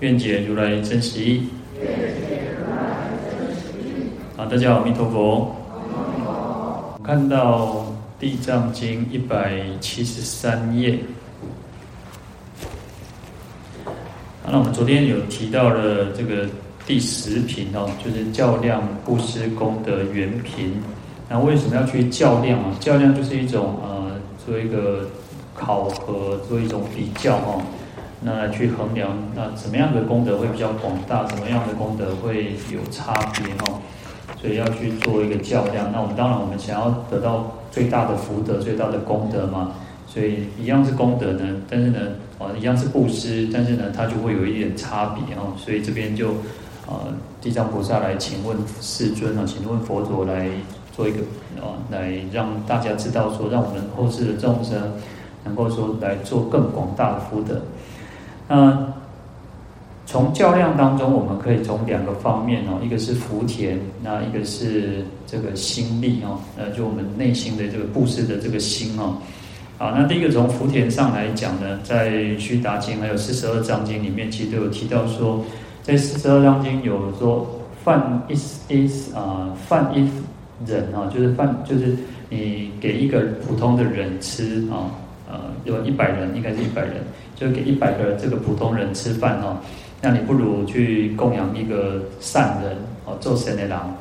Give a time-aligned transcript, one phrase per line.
[0.00, 1.48] 愿解如来真实义。
[4.36, 5.56] 好，大家好，阿弥陀佛。
[6.98, 7.86] 我看到
[8.20, 10.98] 《地藏经》一百七十三页。
[14.44, 16.46] 好，那我们昨天有提到了这个
[16.86, 20.74] 第十品哦，就是较量布施功德原品。
[21.26, 22.76] 那为什么要去较量啊？
[22.78, 25.08] 较量就是一种呃，做一个
[25.54, 27.62] 考核，做一种比较哦。
[28.26, 33.80] 那去衡量，那什么样的功德会比较广大，什么样的功德会有差别哈？
[34.42, 35.92] 所以要去做一个较量。
[35.92, 39.74] 那我们当然，我们想要得到最大的福德、最大的功德嘛。
[40.08, 41.98] 所以一样是功德呢，但是呢，
[42.40, 45.54] 啊，一样是布施，但是呢，它就会有一点差别哦。
[45.56, 46.30] 所以这边就，
[46.88, 50.50] 呃，地藏菩萨来请问世尊啊，请问佛陀来
[50.92, 51.18] 做一个
[51.62, 54.80] 啊，来让大家知道说，让我们后世的众生
[55.44, 57.62] 能够说来做更广大的福德。
[58.48, 58.92] 那
[60.06, 69.16] 从较量当中，我们可以从两个方面哦，一个是福田，那一个是这个心力哦，呃，就我们内心的这个布施的这个心哦。
[69.78, 75.44] 好，那第一个从福田上来讲呢，在《须达经》还有四十二章经里面，其实都有提到说，
[75.82, 77.44] 在四十二章经有说
[77.84, 78.34] 饭一
[78.72, 80.08] 一啊饭一
[80.64, 81.96] 人啊，就是饭就是
[82.30, 84.88] 你给一个普通的人吃啊，
[85.28, 86.94] 呃，有一百人，应该是一百人。
[87.36, 89.58] 就给一百个这个普通人吃饭哦，
[90.00, 93.94] 那你不如去供养一个善人哦，做神的郎。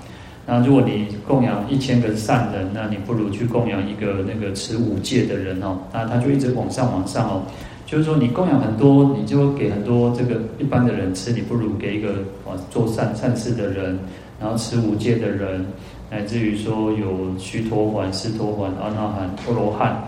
[0.48, 5.78] 那如果你供养一千个善人，那你不如去供养一个那个持五戒的人哦。
[5.92, 7.42] 那他就一直往上往上哦，
[7.86, 12.12] 就是说你供养很多，你就给很多这个一般的人吃，你不如给一个
[12.48, 13.98] 啊做善善事的人，
[14.40, 15.66] 然后持五戒的人，
[16.10, 20.02] 乃至于说有须陀洹、斯陀洹、阿那含、阿罗汉。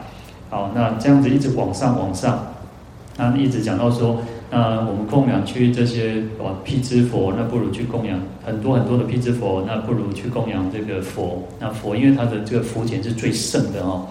[0.49, 2.45] 好，那这样子一直往上往上。
[3.17, 4.19] 那一直讲到说，
[4.51, 11.41] 那我们供养去这些哦辟支佛，那不如去供养很多很多的辟支佛，那不如去供养这个佛。
[11.59, 14.05] 那佛因为它的这个福田是最盛的哦。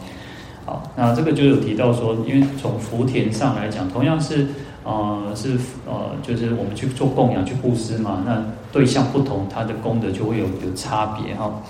[0.65, 4.49] 好，那这个就有提到说，因为从福田上来讲，同样是
[4.83, 5.57] 呃是
[5.87, 11.63] 呃就是我们去做供养去布施嘛，那对象不同，它的功德就会有有差别哈。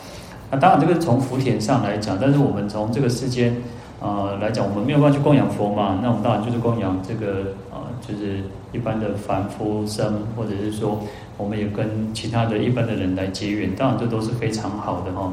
[0.50, 3.54] 那当然这个从福田上来讲，但是我们从这个世间。
[4.00, 8.42] 呃，来讲我们没有办法去供养佛嘛，那我们当然就是供养这个呃，就是
[8.72, 11.00] 一般的凡夫僧，或者是说
[11.38, 15.32] 我们也跟其他的一般的人来结缘，当然这都是非常好的哈。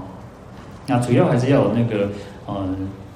[0.88, 2.10] 那主要还是要有那个
[2.46, 2.66] 呃，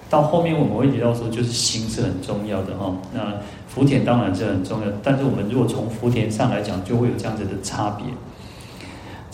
[0.09, 2.93] 到后面我们会提到说，就是心是很重要的哈。
[3.13, 3.33] 那
[3.67, 8.05] 福田当然是很重要，但是我们如果从福田上来讲，就会有这样子的差别。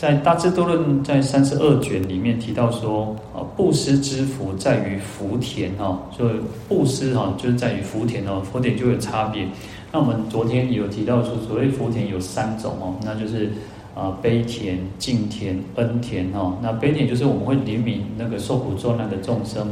[0.03, 6.33] 在《大智度论》在三十二卷里面提到说，啊，布施之福在于福田哈，所以
[6.67, 9.47] 布施哈就是在于福田哦，福田就有差别。
[9.93, 13.49] 那我们昨天有提到说，所谓福田有三种哦，那就是
[13.95, 16.53] 啊悲田、敬田、恩田哈。
[16.61, 19.71] 那悲田就是我们会怜悯那个受苦受难的众生，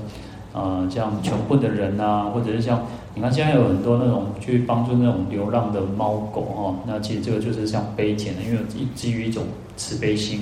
[0.53, 2.81] 啊，像穷困的人呐，或者是像。
[3.13, 8.59] 你看，现在有很多那种去帮助那种流浪的猫狗哈，那其实这个就是像悲田的，因为
[8.95, 9.43] 基于一种
[9.81, 10.41] 慈悲心。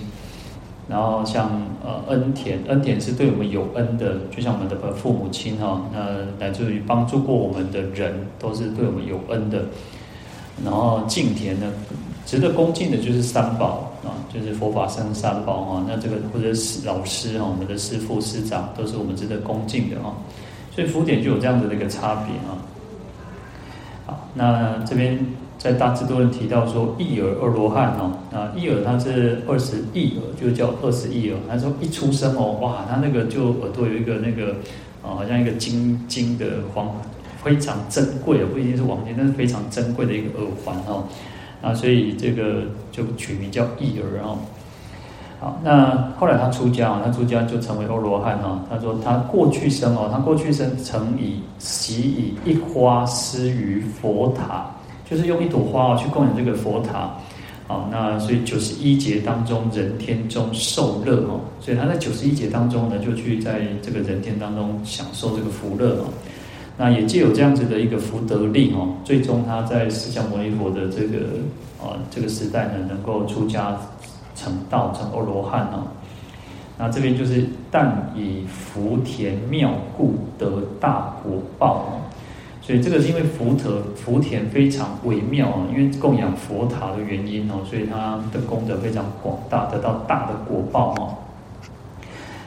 [0.89, 1.51] 然后像
[1.83, 5.99] 呃恩田，恩田是对我们有恩的，就像我们的父母亲哈，那
[6.43, 9.63] 来自于帮助过我们的人，都是对我们有恩的。
[10.65, 11.71] 然后敬田呢，
[12.25, 20.11] 值得恭敬的就是三宝啊，就是佛法僧三宝哈，那这个或者是老师啊，我们的师父师长都是我们值得恭敬的哈。
[20.73, 22.57] 所以福田就有这样子的一个差别啊。
[24.07, 25.23] 好，那这边
[25.59, 31.37] 在大智度论提到说，一耳二罗汉哦，啊，一耳他是二十亿耳，就叫二十亿耳。
[31.49, 34.53] 他说一出生哦，哇，他那个就耳朵有一个那个
[35.03, 36.89] 啊，好像一个金金的黄，
[37.43, 41.03] 非常珍贵，不一定是黄金，但是非常珍贵的一个耳环哦。
[41.61, 44.37] 啊，所以这个就取名叫一耳哦。
[45.41, 48.61] 好，那后来他出家啊，他出家就成为阿罗汉哦。
[48.69, 54.69] 他说他过去生哦，他过去生曾以习以一花施于佛塔，
[55.09, 57.11] 就是用一朵花哦去供养这个佛塔。
[57.67, 61.39] 好，那所以九十一劫当中，人天中受乐哦。
[61.59, 66.05] 所以他在九十一劫当中呢，就去在这个人天当中享受这个福乐哦。
[66.75, 71.17] 那也借有这样子的一个福德力哦，最终他在释迦牟尼佛的这个
[71.79, 73.77] 啊这个时代呢，能够出家
[74.35, 75.85] 成道成阿罗汉哦。
[76.75, 81.98] 那这边就是但以福田妙故得大果报哦，
[82.69, 91.17] 所以这个是因为福德福田非常微妙啊，因为供养佛塔的原因哦，所以它的功德非常广大，得到大的果报哦。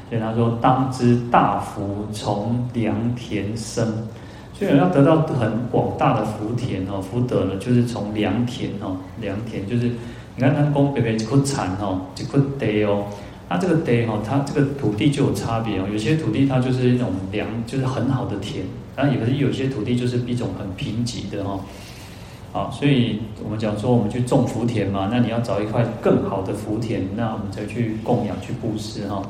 [0.08, 3.84] 所以他说，当知大福从良田生，
[4.54, 9.90] 所以要得到很广大的福田哦，福德呢就是从良田哦，良田就是
[10.36, 13.06] 你看他讲别别一块田哦，一块地哦。
[13.48, 15.84] 那这个地哦，它这个土地就有差别哦。
[15.90, 18.64] 有些土地它就是一种良，就是很好的田，
[18.96, 21.58] 然后也可是有些土地就是一种很贫瘠的哈。
[22.52, 29.22] 好，所以我们讲说，我们去种福田嘛，那你要找一块更好的福田，那我们才去供养、去布施哈。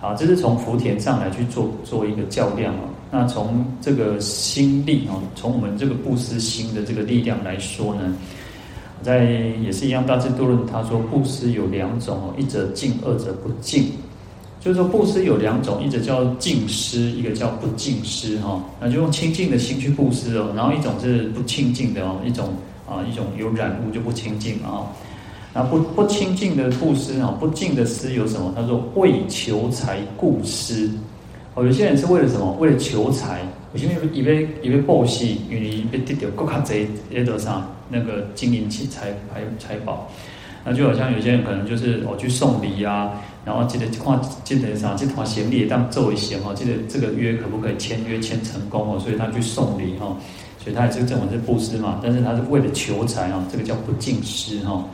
[0.00, 2.88] 好，这是从福田上来去做做一个较量哦。
[3.10, 8.14] 那从这个心力哦，从我们这个布施心的这个力量来说呢。
[9.00, 9.26] 在
[9.62, 13.92] 也是一样，《大智度论》他说布施有两种哦，一者净，二者不净。
[14.60, 18.62] 就是说布施有两种，一者叫净施，一个叫不净施哈。
[18.80, 22.50] 那就用清净的心去布施哦，然后一种是不清净的哦，一种
[22.88, 24.86] 啊一种有染物就不清净啊。
[25.54, 28.52] 那不不清净的布施啊，不净的施有什么？
[28.56, 30.90] 他说为求财故施。
[31.54, 32.52] 哦，有些人是为了什么？
[32.60, 33.40] 为了求财。
[33.74, 37.70] 有些人以为以为报喜，因为被得到国家贼也得上。
[37.90, 40.06] 那个金银器财财财宝，
[40.62, 43.12] 那就好像有些人可能就是我去送礼啊，
[43.44, 50.16] 然后记得看记得啥，这团行李当作为行哦，记得这个约可不可以签约签成功哦，所以他去送礼哈，
[50.62, 54.84] 所以他也是正文是布施嘛，但是他是为了求财啊，这个叫不净施哈。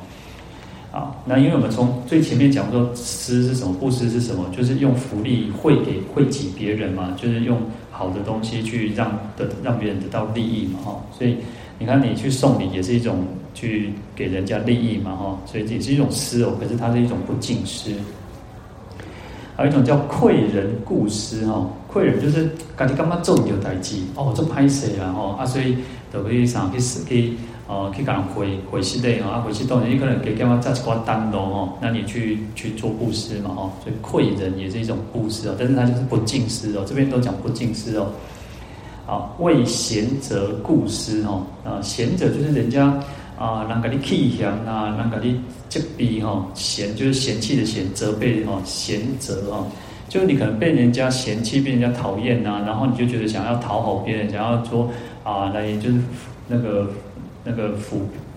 [0.92, 7.60] 啊，那因为我们从最前面讲说施是什么，布施是什么，就是用福利惠给惠及别人嘛，就是用
[7.90, 11.36] 好的东西去让得让别人得到利益嘛哈，所以。
[11.76, 16.56] 你看，你去送礼也是一种去给人家利益嘛，哈，所以也是一种施哦。
[16.60, 17.90] 可是它是一种不净施。
[19.56, 25.76] 还有一种叫愧人故事哦，愧人就是赶紧干嘛做有代志哦，做歹势啊，哦啊，所以
[26.12, 27.34] 就可以上去去
[27.68, 38.08] 呃去讲回回息的啊，回息当然你可能给干嘛再挂单喽哈，那你去去做布施嘛，哦，所以愧人也是一种布施哦，但是它就是不敬施哦，这边都讲不敬施哦。
[39.06, 42.86] 啊，为贤者故施哦，啊，贤者就是人家
[43.38, 45.38] 啊，人家你气象啊，人家你
[45.74, 49.66] 这逼哈，嫌就是嫌弃的嫌，责备哈，嫌责哈，
[50.08, 54.88] 就是你可能被人家嫌弃，被人家讨厌呐，然后你就觉得想要讨好别人，想要说
[55.24, 55.96] 啊，来就是
[56.46, 56.92] 那个
[57.42, 57.96] 那个抚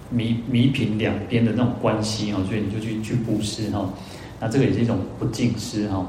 [0.09, 3.87] 弥弥平两边的那种关系哈，所以你就去去布施哈，
[4.39, 6.03] 那这个也是一种不净施哈。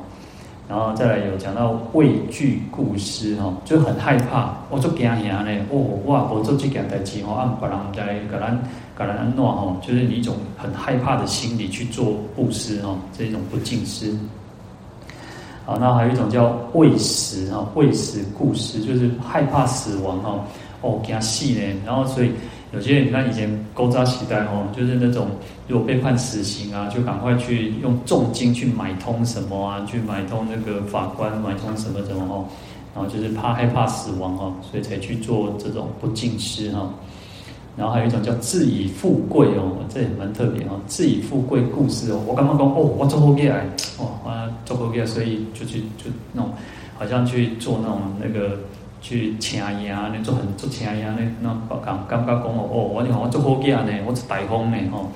[0.68, 8.54] 然后再来有讲到畏惧故施哈，就很害怕，我做惊吓呢，哦，哇，我做这件代志吼，按别人在给咱
[8.94, 14.14] 给咱安怎吼，就是你一种很害怕的心理去做布施哈，这一种不敬施。
[15.64, 20.44] 好，那还有一种叫畏死哈，畏死故施，就是害怕死亡哦，
[20.82, 22.30] 哦，惊死呢，然后所以。
[22.70, 25.28] 有些人你看以前勾扎时代哦，就是那种
[25.68, 32.44] 如果被判死刑啊，就赶快去用重金去买通什么啊，去买通那个法官，买通什么什么哦，
[32.94, 36.92] 然后就是怕害怕死亡哦，所以才去做这种不敬师哈。
[37.74, 42.20] 然后还有一种叫自以富贵哦，这也蛮特别哦，自以富贵故事哦。
[42.26, 43.64] 我刚刚讲哦，我做好业来
[43.98, 46.50] 哦，我做好业，所以就去就那种
[46.98, 48.58] 好像去做那种那个。
[49.00, 55.08] 去请呀，你做很做请呀，那那感感觉讲哦，哦，我你看我做好嘢呢，我是大方呢，吼，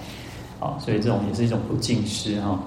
[0.61, 2.59] 好，所以这种也是一种不敬师哈。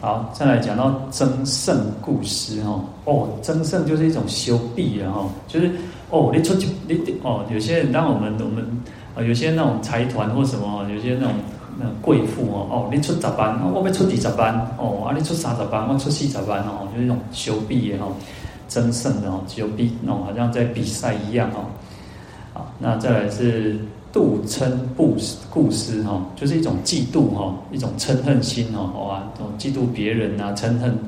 [0.00, 5.70] 好，再来讲到增胜故事哈，哦，增胜就是一种修毕啊，哈，就是
[6.10, 8.64] 哦，你出去你哦，有些人当我们我们
[9.16, 11.34] 啊，有些那种财团或什么，有些那种
[11.80, 18.06] 那贵妇哦，哦，你出十万，我要出二十万，哦，啊，你出三十万，我出四十万哦，就是一种修毕的哈。
[18.68, 21.64] 争胜的哦，就比那好像在比赛一样哦。
[22.52, 23.78] 好，那再来是
[24.12, 25.16] 妒嗔故
[25.50, 30.98] 故施哈，就是一种嫉妒哈，一种嗔恨心哦，好啊，这种嫉妒别人啊，嗔恨，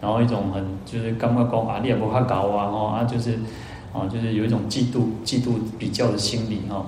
[0.00, 3.32] 然后一种很就是刚刚讲啊，你也不怕搞啊，哦啊，就是
[3.92, 6.84] 啊，就是有一种嫉妒嫉妒比较的心理哈。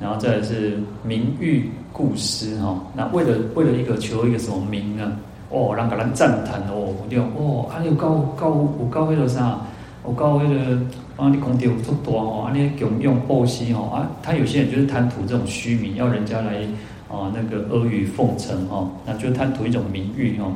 [0.00, 5.16] 然后再来是名誉故施哈，那为了为了一个求一个什么名呢？
[5.52, 8.48] 哦，人给人赞叹哦，对哦，啊，你有高高
[8.80, 9.58] 有高迄个啥，
[10.06, 10.80] 有高迄个
[11.16, 16.62] 帮你功德有多大哦，啊，你供养布施哦，啊，他有些人就是贪图这种虚名，要人家来
[17.08, 20.50] 啊那个阿谀奉承哦，那就贪图一种名誉哈，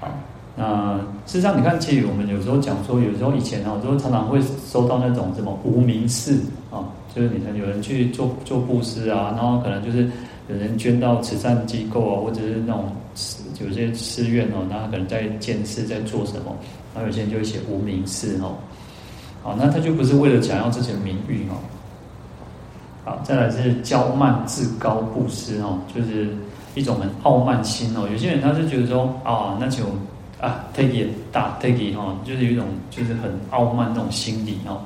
[0.00, 0.14] 啊，
[0.56, 6.38] 那事实上，你看，其实我们有时候讲说，有时候以前啊，有时候常常会收到那种什么无名氏
[6.70, 10.08] 啊，就是你看有人去做做布施啊，然后可能就是
[10.48, 12.84] 有人捐到慈善机构啊，或者是那种
[13.60, 16.56] 有些寺院哦，那他可能在建寺在做什么，
[16.94, 18.56] 然后有些人就会写无名氏哦，
[19.42, 21.54] 好，那他就不是为了想要自己的名誉哦，
[23.04, 26.28] 好，再来是骄慢自高布施哦，就是
[26.74, 29.84] 一种很傲慢心哦，有些人他是觉得说啊，那就。
[30.40, 34.78] 啊，take it 大 take it 哈，就是有一种就是很傲慢那种心理哦。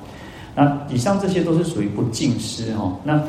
[0.55, 2.95] 那以上这些都是属于不敬师哦。
[3.03, 3.21] 那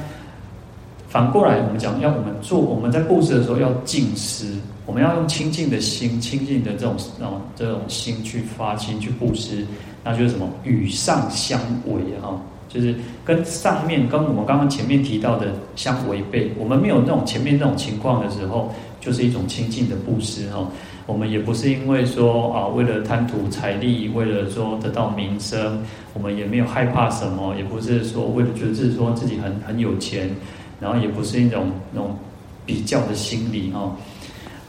[1.09, 4.55] 反过来我们讲，要我们做我们在布施的时候要敬师，
[4.91, 6.97] 我们要用清净的心、清净的这种
[7.55, 9.65] 这种心去发心去布施，
[10.03, 12.37] 那就是什么与上相违哈，
[12.69, 12.93] 就是
[13.25, 16.51] 跟上面跟我们刚刚前面提到的相违背。
[16.59, 20.67] 我们没有那种前面那种情况的时候，就是一种清净的布施哈。
[21.07, 25.81] 我们也不是因为说啊，为了贪图财力，为了说得到名声，
[26.15, 30.29] 我们也没有害怕什么，也不是说为了觉得自己说自己很很有钱，
[30.81, 32.17] 然后也不是一种那种
[32.67, 33.97] 比较的心理哈。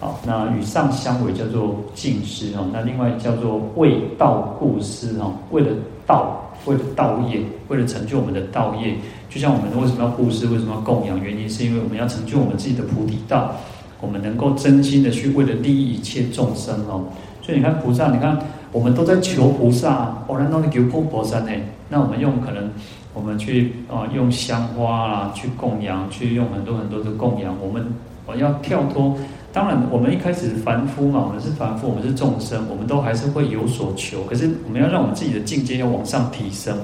[0.02, 2.66] 好，那与上相违叫做净施哈。
[2.74, 5.68] 那另外叫做为道布施哈，为了
[6.08, 8.96] 道，为了道业，为了成就我们的道业。
[9.30, 11.22] 就像我们为什么要布施，为什么要供养？
[11.22, 13.56] 原因是因为我们要成就我们自己的菩提道。
[14.02, 17.06] 我们能够真心的去为了利益一切众生哦，
[17.44, 18.36] 所以你看菩萨，你看
[18.72, 21.52] 我们都在求菩萨，哦，难道你求破菩萨呢？
[21.90, 22.68] 那我们用可能
[23.14, 27.86] 我们去啊用香花啊去供养，去用很多很多的供养，我们
[28.26, 29.16] 我要跳脱。
[29.54, 34.24] 当然，我们一开始凡夫嘛，我们是凡夫，我们是众生，我们都还是会有所求。
[34.24, 36.78] 可是我们要让我们自己的境界要往上提升，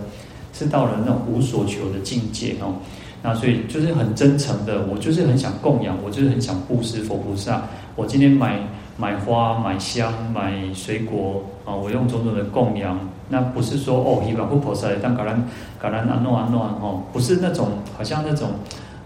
[0.51, 2.75] 是到了那种无所求的境界哦。
[3.23, 7.63] 那所以就是很真诚的，我就是很想供养，我就是很想布施佛菩萨。
[7.95, 8.59] 我今天买
[8.97, 12.99] 买花、买香、买水果啊，我用种种的供养。
[13.29, 15.35] 那不是说哦，希望佛菩萨当橄榄
[15.81, 18.51] 橄榄安诺安诺哦，不是那种好像那种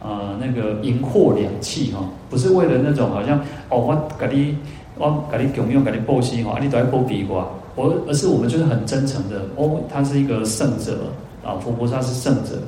[0.04, 3.40] 呃那个银货两讫哈，不是为了那种好像
[3.70, 4.58] 哦我给你
[4.98, 12.62] 我给你供养给你布施哈，你都要布比我，我而是我们就是很真诚的哦，他是一个圣者啊，佛菩萨是圣者。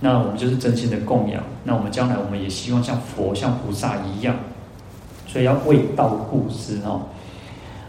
[0.00, 4.36] 那我们就是真心的供养，那我们将来我们也希望像佛像菩萨一样，
[5.26, 7.00] 所以要为道布施哦。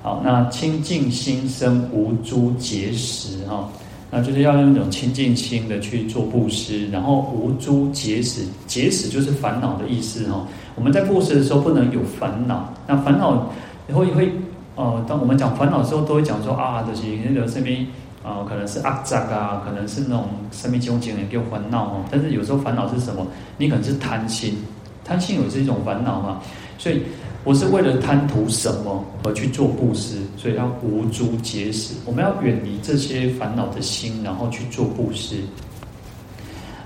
[0.01, 3.67] 好，那清净心生无诸结识哈，
[4.11, 10.47] 那就是要用那种清净心的去做布施，然后无诸结使，结使就是烦恼的意思哈。
[10.75, 13.51] 我们在布施的时候不能有烦恼，那烦恼
[13.93, 14.31] 会会
[14.75, 17.85] 呃，当我们讲烦恼的时候，都会讲说啊，这些那个身边。
[18.25, 22.03] 啊、可能是阿杂啊，可能是那种生命中间的给烦恼哦。
[22.09, 23.23] 但是有时候烦恼是什么？
[23.59, 24.57] 你可能是贪心，
[25.03, 26.41] 贪心也是一种烦恼嘛。
[26.77, 27.01] 所以
[27.43, 31.93] 我是为了贪图什么而去做布施，所以要无诸结使。
[32.05, 35.37] 我们要远离这些烦恼的心，然后去做布施。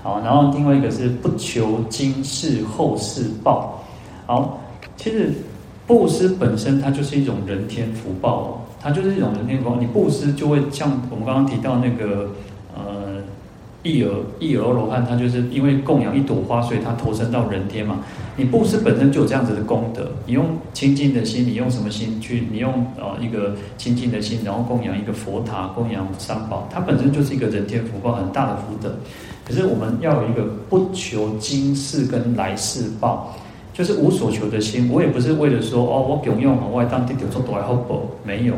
[0.02, 3.84] 好，然后另外一个是不求今世后世报。
[4.26, 4.60] 好，
[4.96, 5.32] 其实
[5.86, 8.56] 布施本身它就是一种人天福报。
[8.82, 12.30] 它就是一种人天福报，你布施就会像我们刚刚提到那个，
[13.82, 18.00] 一耳一耳罗汉，他就是因为供养一朵花，所以他投生到人天嘛。
[18.36, 22.46] 你布施本身就有这样子的功德，你用清净的心，你用什么心去？
[22.50, 28.94] 你用呃一个清净的心，然后供养一个佛塔，供养三宝，它本身就是一个人天福报，很大的福德。
[29.46, 33.34] 可是我们要有一个不求今世跟来世报。
[33.72, 38.54] 就是无所求的心，我也不是为了说哦，我供养哦，我当地点做多来好报，没有，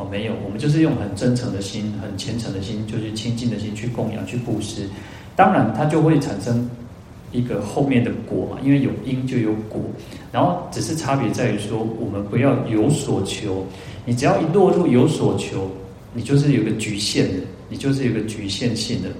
[0.00, 4.88] 哦没有，我们就是用很真诚的心、很虔诚的心，就是清净的心去供养、去布施。
[5.36, 6.68] 当然，它就会产生
[7.32, 9.78] 一个后面的果嘛，因为有因就有果。
[10.32, 13.66] 然后只是差别在于说，我们不要有所求。
[14.06, 15.70] 你只要一落入有所求，
[16.14, 17.34] 你就是有个局限的，
[17.68, 19.10] 你就是有个局限性的。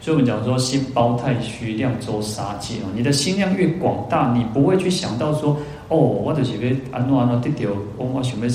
[0.00, 2.86] 所以我们讲说，心包太虚，量周沙界哦。
[2.94, 5.56] 你的心量越广大，你不会去想到说，
[5.88, 8.48] 哦，我就是要安诺安怎得到，我我想要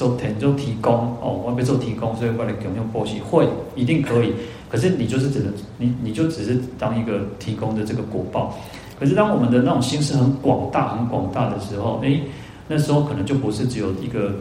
[0.00, 4.32] 做田做提供，哦，我要做提供，所以我来供养布施，会一定可以。
[4.70, 8.56] 可是你就是只能，你你就只是当一个提供的这个果报。
[8.98, 12.22] 可是当我们的那种心是很广大、很广大的时候，诶，
[12.66, 14.32] 那时候可能就不是只有一个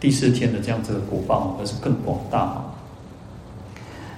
[0.00, 2.60] 第四天的这样子的果报，而是更广大。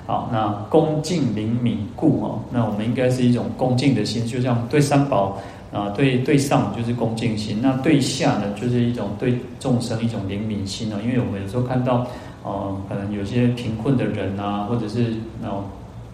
[0.06, 5.36] 好，那恭敬灵敏故哦，那我们应该是一种恭敬的心，就像对三宝
[5.76, 10.96] 啊，对对上就是恭敬心，那对下呢，就是一种对众生一种灵敏心哦。
[11.04, 12.06] 因为我们有时候看到
[12.42, 15.64] 哦，可能有些贫困的人啊，或者是那种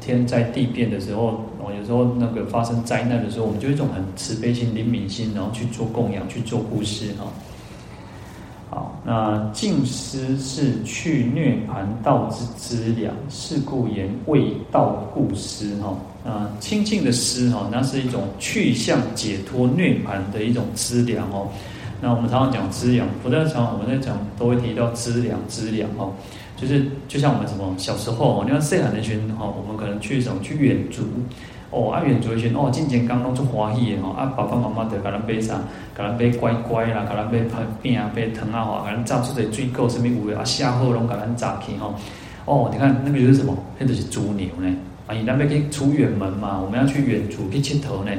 [0.00, 7.26] 天灾地变的时候，哦，有时候那个发生灾难的时候，我们就一种很慈悲心、灵敏心，然后去做供养、去做布施哈。
[8.70, 8.88] 好。
[9.04, 15.96] 那净施是去涅槃道之资粮，是故言为道故施哈。
[16.24, 21.48] 啊，清净的施哈，那是一种去向解脱涅槃的一种资粮哦。
[22.00, 26.12] 那我们常常讲资粮，不但常我们在讲都会提到资粮资粮哦，
[26.56, 31.02] 就是就像我们什么小时候哦，你看细汉的时候哈，我们可能去什么去远足。
[31.70, 35.58] 哦，啊，远足时哦，进前刚拢足欢喜的吼，啊，爸爸妈妈就给咱买啥，
[35.96, 37.40] 给咱买乖乖啦，给咱买
[37.80, 41.94] 饼啊，买糖啊，吼，给咱炸出的水果什么有的啊，虾好拢给咱炸起吼。
[42.44, 43.56] 哦，你看那个就是什么？
[43.78, 44.76] 那就是猪牛呢。
[45.06, 48.12] 啊，你那边可以出远门嘛，我们要去远足可以去佚佗呢，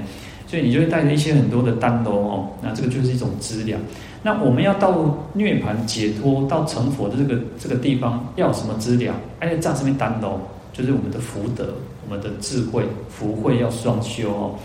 [0.47, 2.49] 所以你就会带着一些很多的单喽哦。
[2.61, 3.79] 那这个就是一种资粮。
[4.21, 9.15] 那我们要到涅槃解脱到成佛的这个这个地方，要什么资粮？
[9.39, 10.39] 哎，炸什么单喽？
[10.71, 11.73] 就是我们的福德。
[12.05, 14.55] 我们的智慧福慧要双修哦，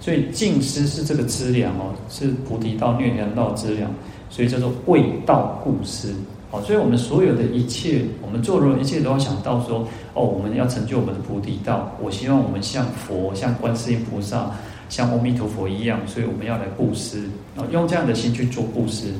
[0.00, 3.88] 所以净施是这个资粮哦，是菩提道、涅槃道资粮，
[4.28, 6.12] 所以叫做未道故施
[6.50, 6.60] 好。
[6.62, 11.90] 所以我们所有的一切，我们做的一切都要想到说哦，我们要成就我们的菩提道。
[12.00, 14.50] 我希望我们像佛、像观世音菩萨、
[14.88, 17.28] 像阿弥陀佛一样，所以我们要来布施，
[17.70, 19.12] 用这样的心去做布施。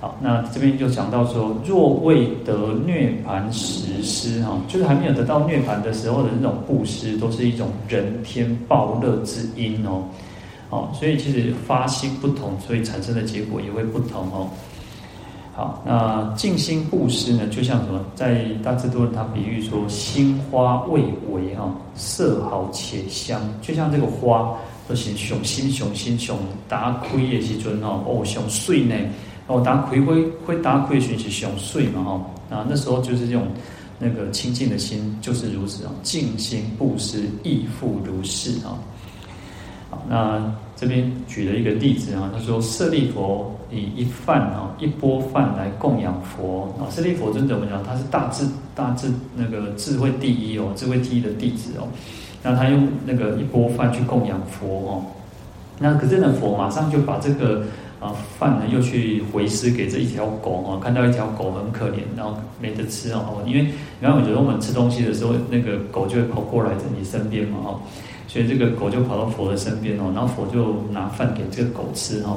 [0.00, 10.04] 好，那这边就讲到说，若未得涅盘实施哈，就是还没有得到涅盘的时候的那种布施，都是一种人天报乐之因哦。
[10.70, 14.48] 好，所以其实发心不同，所以产生的结果也会不同哦。
[15.58, 24.56] 好，那静心布施呢，就像什么，在大智度论他比喻说，心花未为哈，色好且香，就像这个花
[24.88, 26.38] 都是雄心雄心雄
[26.68, 28.94] 打开的时阵哦，哦，雄碎呢。
[29.48, 33.48] 哦，打葵会会打葵寻是雄碎嘛，哈，啊，那时候就是这种
[33.98, 38.78] 那个清净的心就是如此啊，静心布施亦复如是啊。
[39.90, 51.88] 好，那这边举了一个例子啊，他说舍利佛以一饭啊一钵饭来供养佛啊，舍利佛尊者我们讲他是大智大智那个智慧第一哦，智慧第一的弟子哦，
[52.42, 55.02] 那他用那个一钵饭去供养佛哦，
[55.80, 57.64] 那可是呢佛马上就把这个。
[58.00, 63.72] 啊，饭呢又去回施给这一条狗哦，看到一条狗很可怜，然后没得吃哦，因为你
[64.06, 67.80] 看，我觉得我们吃东西的时候，那个狗就会跑过来在你身边嘛哦，
[68.28, 72.36] 所以这个狗就跑到佛的身边哦，然后佛就拿饭给这个狗吃哦。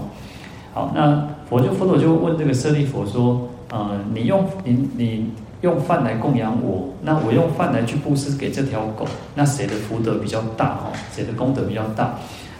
[0.73, 10.95] 好，那佛就佛陀就问这个舍利佛说，呃，你用你你用饭来供养我，那我用饭来去布施给这条狗，那谁的福德比较大哦？
[11.13, 12.15] 谁的功德比较大？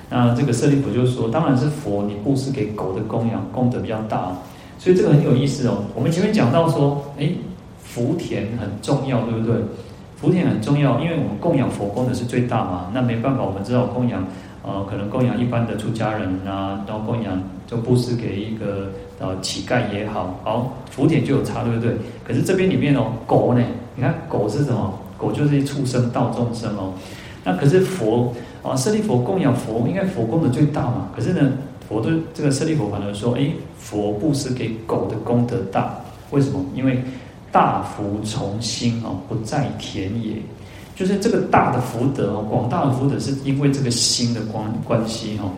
[0.10, 4.36] 那这个舍利佛就说，当然是佛，你布施给狗的供养功德比较大哦，
[4.78, 5.86] 所以这个很有意思哦。
[5.96, 7.34] 我们前面讲到说，诶，
[7.82, 9.56] 福田很重要，对不对？
[10.22, 12.92] 福田很重要，因为我们供养佛功德是最大嘛。
[12.94, 14.24] 那没办法，我们知道供养，
[14.62, 21.96] 呃，可能供养一般的出家人啊，然后供养就布施给一个呃乞丐也好，好福田就有差，对不对？
[22.24, 23.64] 可是这边里面哦，狗呢？
[23.96, 24.94] 你看狗是什么？
[25.18, 26.94] 狗就是畜生道众生哦。
[27.44, 28.32] 那可是佛。
[28.64, 31.10] 啊，舍利佛供养佛，应该佛功德最大嘛？
[31.16, 31.52] 可是呢，
[31.90, 35.96] 佛对这个舍利佛反而说，诶，佛布施给狗的功德大，
[36.30, 36.64] 为什么？
[36.76, 37.04] 因为
[37.52, 40.36] 大福从心哦，不在田野。
[40.96, 45.52] 就是这个大的福德哦，广大的福德是因为这个心的关关系哦。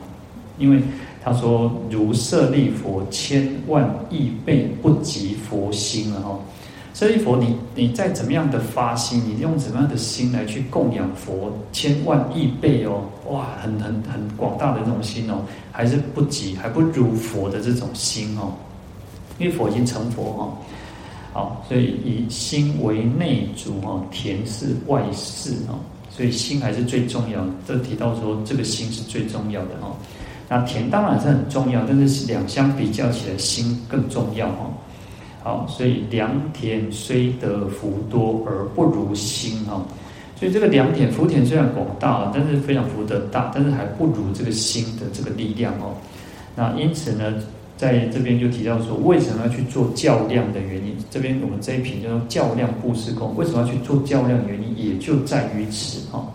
[0.57, 0.81] 因为
[1.23, 6.39] 他说，如舍利佛千万亿倍不及佛心了哈。
[6.93, 13.01] 舍利佛，你你再怎么样的发心，你用怎么样的心来去供养佛，千万亿倍哦，
[13.31, 18.53] 哇，很很很广大的这种心哦，还是不及，还不如佛的这种心哦，
[19.39, 20.53] 因为佛已经成佛哦，
[21.33, 27.49] 好，所以以心为内主哦，田是外事哦，所以心还是最重要的。
[27.67, 29.95] 这提到说，这个心是最重要的哦，
[30.47, 34.71] 那田当然是很重要，但是两相比较起来，心更重要哦。
[35.41, 39.83] 好，所以良田虽得福多而不如心哦，
[40.39, 45.95] 所以这个良田福田虽然广大，但是非常福德大，但是还不如这个心的这个力量哦。
[46.55, 47.33] 那因此呢，
[47.83, 50.95] 在这边就提到说，为什么要去做较量的原因？
[51.11, 56.25] 这边我们这一品叫做较量布施功，为什么要去做较量原因，也就在于此哈。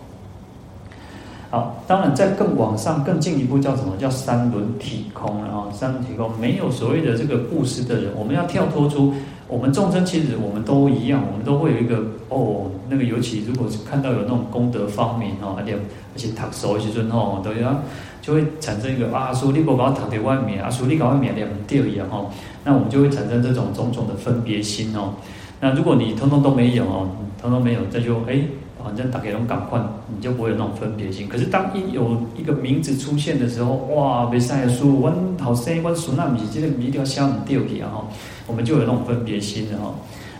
[1.49, 3.97] 好，当然在更往上、更进一步叫什么？
[3.97, 5.65] 叫三轮体空啊！
[5.73, 9.11] 三轮体空没有所谓的这个布施的人，我们要跳脱出
[9.49, 11.97] 我们众生，其实我们都一样，我们都会有一个
[12.29, 17.81] 哦，那个尤其如果是看到有那种功德方面哦，而且而且读熟一些尊哦，都要
[18.21, 22.29] 就会产生一个啊，说你不把它躺在外面啊，说你搞外面两掉一样哦，
[22.63, 25.15] 那我们就会产生这种种种的分别心哦。
[25.59, 27.09] 那如果你通通都没有哦，
[27.41, 28.41] 通通没有，这就哎。
[28.81, 31.27] 反正大家拢赶快，你就不会有那种分别心。
[31.27, 37.91] 可是当一有一个名字出现的时候，哇，没赛的书，我好生，我属那米，这个米一定要消很掉皮啊！
[37.93, 38.07] 哈，
[38.47, 39.93] 我们就有那种分别心了哈。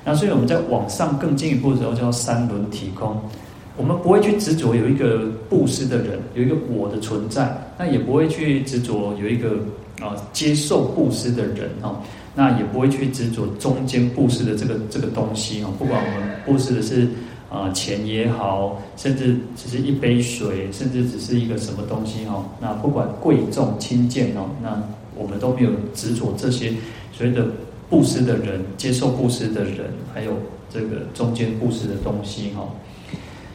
[0.06, 3.16] 那所以我们在往上更进一步的时候，叫三轮体空。
[3.76, 9.58] 我们不会去执着有一个布施的人，有一个我的存在，那也不会去执着有一个
[10.02, 11.94] 啊接受布施的人哈。
[12.36, 15.70] 那也不会去执着中间布施的这个这个东西哈。
[15.78, 17.08] 不管我们布施的是。
[17.50, 24.80] 啊，钱也好，甚至只是一杯水，甚至只是一个什么东西哈，那不管贵重轻贱哦，那
[25.16, 26.72] 我们都没有执着这些
[27.12, 27.48] 所谓的
[27.90, 30.34] 布施的人，接受布施的人，还有
[30.70, 32.70] 这个中间布施的东西哈。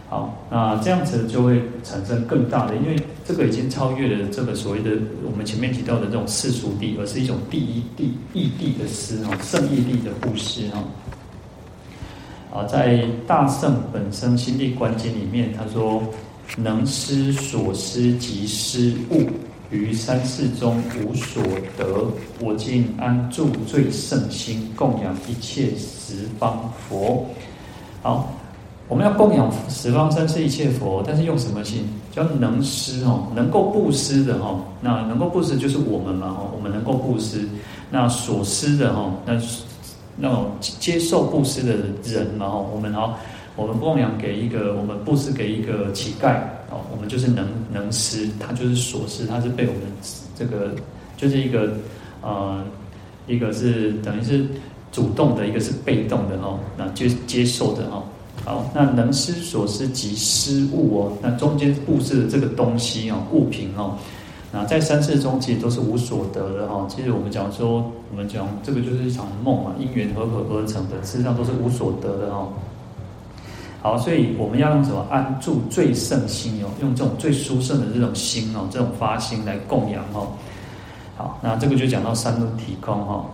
[0.08, 4.90] 好，那这样子就会产生更大的，因为这个已经超越了这个所谓的
[5.24, 10.82] 我们前面提到的这种世俗地，而是一种第一地异地的施哈，圣异地的布施哈。
[12.54, 16.00] 啊，在《大圣本生心地观经》里面，他说
[16.56, 19.24] ：“能施所施及施物，
[19.70, 21.42] 于三世中无所
[21.76, 22.06] 得。
[22.38, 27.26] 我今安住最胜心，供养一切十方佛。”
[28.02, 28.32] 好，
[28.86, 31.84] 我们要供养十方三世一切佛，但是用什么心？
[32.12, 34.56] 叫能施哦，能够布施的哈。
[34.80, 37.48] 那能够布施就是我们嘛哈，我们能够布施。
[37.90, 39.32] 那所施的哈，那。
[40.16, 41.74] 那种接受布施的
[42.04, 43.14] 人嘛，哈，我们哦，
[43.56, 46.36] 我们供养给一个，我们布施给一个乞丐，
[46.70, 49.82] 哦，我们就是能能施，他就是所施，他是被我们
[50.36, 50.74] 这个
[51.16, 51.72] 就是一个
[52.22, 52.64] 呃，
[53.26, 54.46] 一个是等于是
[54.92, 58.04] 主动的，一个是被动的哦，那就接受的哦。
[58.44, 63.96] 好，那能施所施及施物哦，那中间布施的这个东西哦，物品哦。
[64.56, 66.86] 那在三世中，其实都是无所得的哈。
[66.88, 72.46] 其实我们讲说，我们讲这个就是一场梦嘛，因缘和合而成的，事实上都是无所得的哈。
[73.82, 80.24] 好，所以我们要用什么安住最胜心哦，用这种最殊胜的这种心哦，这种发心来供养哈。
[81.16, 83.26] 好，那这个就讲到三轮体空哈。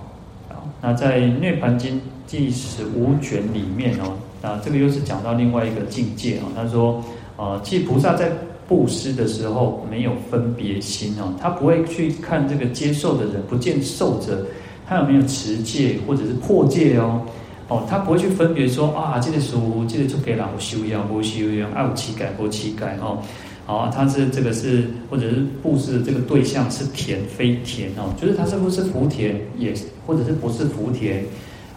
[0.48, 6.44] 好，那在《涅槃经》第十五卷里面哦，那这个又是讲到另外一个境界哦。
[6.56, 7.04] 他说，
[7.36, 8.32] 呃，其实菩萨在
[8.70, 14.46] 布施的时候没有分别心哦，他不会去看这个接受的人，不见受者
[14.86, 17.20] 他有没有持戒或者是破戒哦，
[17.66, 23.18] 哦，他不会去分别说啊，这个书这个就给了我修养，我修养，爱有乞丐不乞丐哦，
[23.66, 29.74] 好，他是这个是或者是布施的这个对象是田非田哦，就是他是不是福田也
[30.06, 31.24] 或者是不是福田，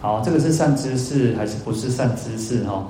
[0.00, 2.88] 好，这个是善知识还是不是善知识哈？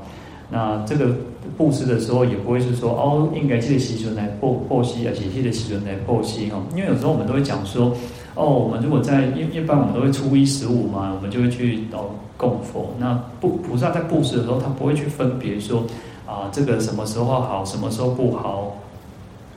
[0.51, 1.15] 那这个。
[1.59, 6.61] 布施的时候也不会是说哦，应该记得习俗来布布施，而且记得习俗来布施哈。
[6.75, 7.95] 因为有时候我们都会讲说，
[8.35, 12.91] 哦，我们如果在一一般我们都会初一十五嘛，我们就会去到供佛。
[12.99, 15.85] 那布菩萨在布施的时候，他不会去分别说
[16.27, 18.75] 啊，这个什么时候好，什么时候不好，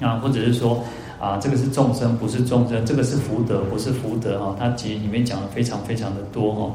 [0.01, 0.83] 啊，或者是说
[1.21, 4.53] 啊，这个是众生不是众生，这个是福德不是福德哈。
[4.59, 6.71] 他其实里面讲的非常非常的多哈。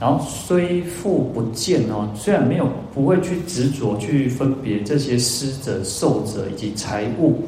[0.00, 7.42] 然后虽复不见哦，虽然没有不会去执着去分别这些施者、受者以及财物，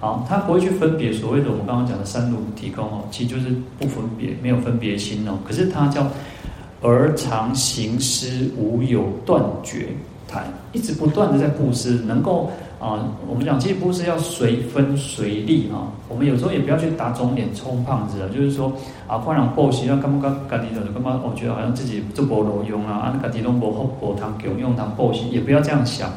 [0.00, 5.38] 啊，他不会去分别所谓的我们刚刚讲的三轮体空哦，其实就是不分别，没有分别心哦。
[5.46, 6.06] 可是他叫
[6.80, 9.88] 而常行施，无有断绝，
[10.26, 12.50] 他一直不断的在布施，能够。
[12.80, 15.92] 啊，我们讲其实布施要随分随力哈。
[16.08, 18.72] 我们有时候也不要去打肿脸充胖子啊，就是说
[19.06, 21.20] 啊，换人布施要干嘛干干的，干嘛？
[21.22, 26.10] 我觉得好像自己这波罗用啊，啊，自己都不好补汤给用汤布施，也不要这样想。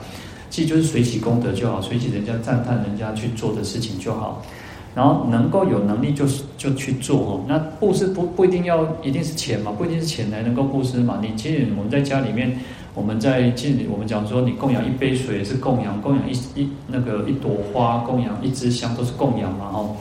[0.50, 4.42] 其实就是随喜功德就好，随喜人家赞叹人家去做的事情就好。
[4.96, 7.42] 然后能够有能力就是就去做哦。
[7.46, 11.20] 那布施不不一定要一定是钱嘛，不一定是钱才能够布施嘛。
[11.22, 12.58] 你其实我们在家里面。
[12.96, 19.96] 我们在经里，我们讲说，你供养一杯水是供养，供养一一那个一朵花，供养一支香都是供养嘛，哦。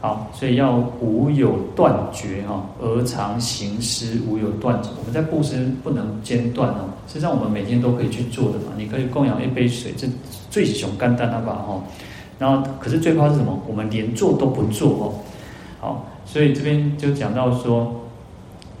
[0.00, 4.90] 好，所以要无有断绝哈，而常行施无有断绝。
[4.98, 8.72] 我们在布施不能间断哦，实际上我们每天都可以去做的嘛。
[8.76, 10.08] 你可以供养一杯水，这
[10.50, 11.80] 最雄肝胆那把哈。
[12.38, 13.56] 然后，可是最怕是什么？
[13.68, 15.14] 我们连做都不做哦。
[15.80, 17.94] 好，所以这边就讲到说。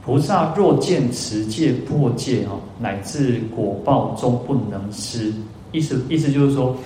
[0.04, 5.32] 菩萨若见持戒破戒哦，乃至果报终不能失。
[5.72, 6.76] 意思意思就是说，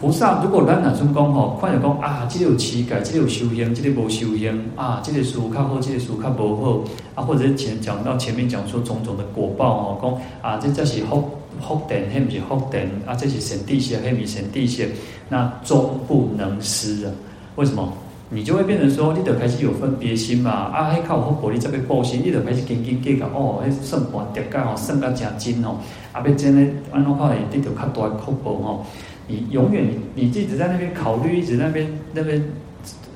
[0.00, 6.80] 菩萨如果咱哪尊讲吼，看着讲啊，这个有乞丐，这个有修行，这个无修行啊，这个书较好，这个书较无好
[7.16, 11.28] 啊，或者前讲到前面讲说种种的果报哦，讲啊，这这是福
[11.60, 14.88] 福德，还不是福德啊，这是善知识，还不是善知识，
[15.28, 17.12] 那终不能失啊？
[17.56, 17.92] 为什么？
[18.32, 20.50] 你就会变成说，你得开始有分别心嘛。
[20.50, 25.78] 啊，还靠我火力这边报心，你得开始斤斤计较哦，那算盘叠加哦，算到真精哦。
[26.12, 28.86] 啊，别真的安怎看，你得较大恐怖哦。
[29.26, 32.44] 你永远你你自己在那边考虑，一直在那边那边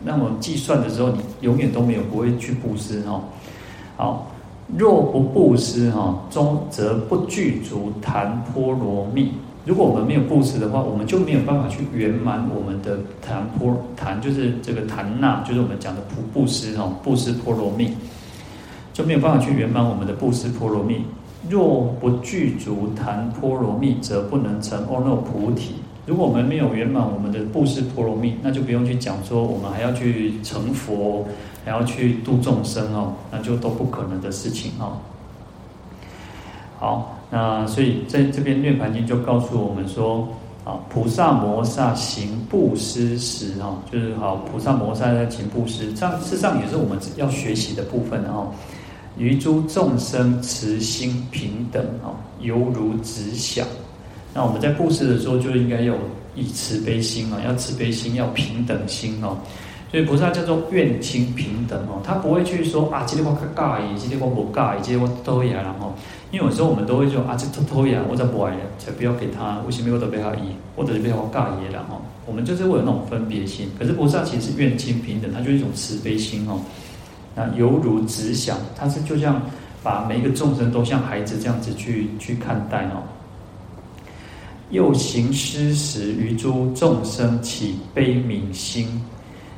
[0.04, 3.22] 那么计算的时候，你永远都没有不会去布施哦。
[3.96, 4.32] 好，
[4.76, 9.32] 若不布施哈，终则不具足檀波罗蜜。
[9.66, 17.90] 如果我们没有布施的话，我们就没有办法去圆满我们的檀波檀，就是这个檀那，就是我们讲的布布施哈，布施波罗蜜，
[18.92, 21.06] 就没有办法去圆满我们的布施波罗蜜。
[21.48, 25.76] 若不具足檀波罗蜜，则不能成阿耨菩提。
[26.04, 31.26] 如果我们没有圆满我们的布施波罗蜜，那就不用去讲说我们还要去成佛，
[31.64, 34.98] 还要去度众生哦，那就都不可能的事情哦。
[36.78, 37.10] 好。
[37.34, 40.28] 那所以在这边《涅槃经》就告诉我们说，
[40.64, 48.52] 啊，菩萨摩萨行布施时，哈，就是好，菩萨摩萨在行布施，这样事实上也是我们要学习的部分哦。
[49.18, 53.64] 于诸众生慈心平等，哦，犹如子小。
[54.32, 55.96] 那我们在布施的时候，就应该有
[56.36, 59.36] 以慈悲心啊，要慈悲心，要平等心哦。
[59.90, 65.92] 所以菩萨叫做愿亲平等哦，他不会去说啊，今天我可尬，今天我不尬，今天我都也然后，
[66.34, 71.96] 因为有时候我们都会说啊，这偷偷呀，我再不爱了，才不要给他，为什么我都被他依，或者是被他尬意了哈？
[72.26, 73.68] 我们就是会有那种分别心。
[73.78, 76.58] 可是菩萨其实是愿亲平等，他就是一种慈悲心哦。
[77.36, 79.40] 那犹如子想，他是就像
[79.80, 83.04] 把每一个众生都像孩子这样子去去看待哦。
[84.70, 88.88] 又行施时，于诸众生起悲悯心。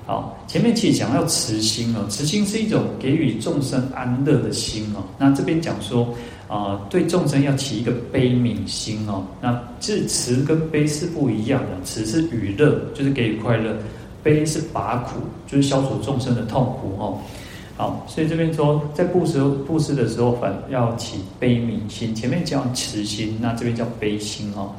[0.04, 5.02] 好，前面其实讲到慈心哦，慈心是一种给予众生安乐的心哦。
[5.18, 6.14] 那这边讲说，
[6.48, 9.24] 啊、呃，对众生要起一个悲悯心哦。
[9.40, 13.72] 那这慈跟悲是不一样的，慈是予乐，就是给予快乐；
[14.22, 17.18] 悲是拔苦，就是消除众生的痛苦哦。
[17.76, 22.14] 好，所以这边说，在布施布施的时候，反要起悲悯心。
[22.14, 24.72] 前面讲慈心，那这边叫悲心哦。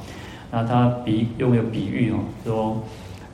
[0.50, 2.82] 那他比用有比喻哦，说。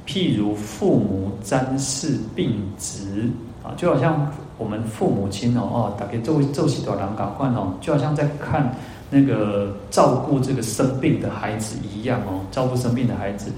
[0.07, 3.33] 譬如父母瞻视病疾
[3.65, 8.77] 啊，就好像我们父母亲哦哦，大概做做起多难搞惯哦，就好像在看
[9.09, 13.51] 那个照顾这个生病的孩子一样哦，照顾生病的孩子，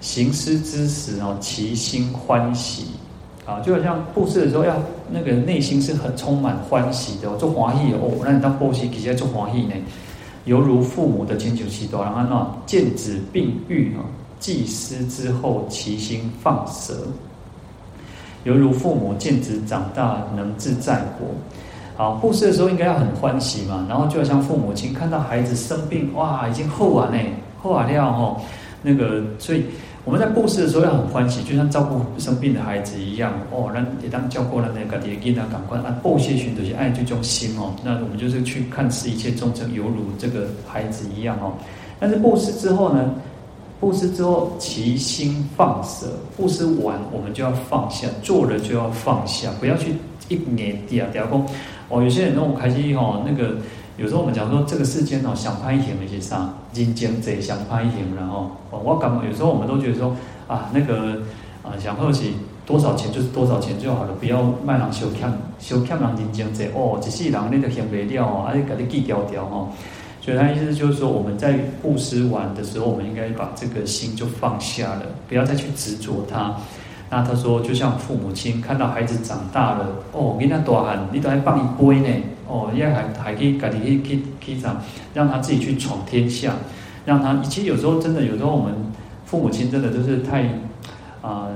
[0.00, 2.88] 行施之时哦，其心欢喜
[3.46, 4.76] 啊，就好像布施的时候要
[5.10, 9.74] 那个内心是很充满欢喜的，做欢喜哦，那你当布施，直接做欢喜呢，
[10.44, 14.04] 犹如父母的亲求其多，然后呢，见子病愈啊。
[14.40, 17.06] 祭施之后，其心放舍，
[18.44, 21.26] 犹如父母见子长大能自在国。
[21.96, 28.40] 好，布施的时候应该要很欢喜嘛，然后就好像父母亲看到孩子生病，哇，已经好完嘞，好完了吼。
[28.82, 29.64] 那个，所以
[30.04, 33.70] 我们在布施的时候要很欢喜，就像照顾生病的孩子一样哦。
[33.72, 37.72] 那也当教过了那个爹爹啊，赶快啊，布施群都是爱就种心哦。
[37.84, 41.52] 那我们就是去看视一切众生犹如这个孩子一样哦。
[42.00, 43.14] 但是布施之后呢？
[43.84, 46.06] 布施之后，其心放舍。
[46.38, 49.92] 布施完，我们就要放下，做了就要放下，不要去
[50.30, 51.44] 一念地啊，掉空。
[51.90, 53.56] 哦，有些人那种开心哦，那个
[53.98, 60.16] 有时候我们讲说，这个世间哦，想拍一点那些啥，人间贼想拍一点，然后我感觉有时候我们都觉得说
[60.48, 61.18] 啊，那个
[61.62, 62.32] 啊，想喝起
[62.64, 69.68] 多少钱就是多少钱就好了，不要卖人小欠，小欠人人间贼哦，一世人你都嫌不了哦，而且给你记掉掉哦。
[70.24, 76.56] 所以他意思就是说，我们在布施完的时候，我们应该把这个心就放下了，不要再去执着它。
[77.10, 84.80] 那他说，就像父母亲看到孩子长大了，哦，给他多喊，你都还帮一杯呢，哦，也还还可以赶紧去去去长，
[85.12, 86.54] 让他自己去闯天下，
[87.04, 87.38] 让他。
[87.42, 88.74] 其实有时候真的，有时候我们
[89.26, 90.48] 父母亲真的都是太
[91.20, 91.48] 啊。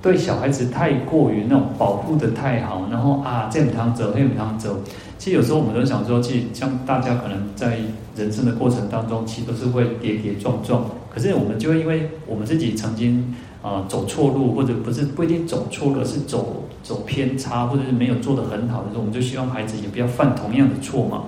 [0.00, 4.78] 对小孩子太过于那种保护的太好，然后啊，这不能走，那不能走。
[5.18, 7.78] 其实有时候我们都想说，其实像大家可能在
[8.16, 10.84] 人生的过程当中，其实都是会跌跌撞撞。
[11.12, 21.24] 可是我们就会因为我们自己曾经啊走错路，或者不是不一定走错了，是走走偏差，或者是没有做得很好的时候，我们就希望孩子也不要犯同样的错嘛。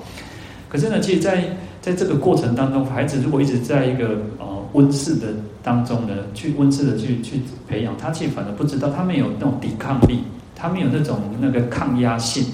[0.68, 5.28] 可是呢，其实在在这个过程当中，孩子如果一直在一个呃温室的
[5.62, 12.44] 当中呢，去温室的去去培养，他其实反而不知道，他没有那种抵抗力，他没有那种那个抗压性，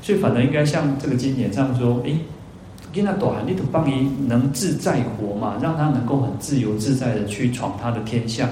[0.00, 2.16] 所以反而应该像这个经典上说，诶，
[2.92, 8.48] 给他短，你都帮你能自在活嘛，让他能够很自由自在的去闯他的天下，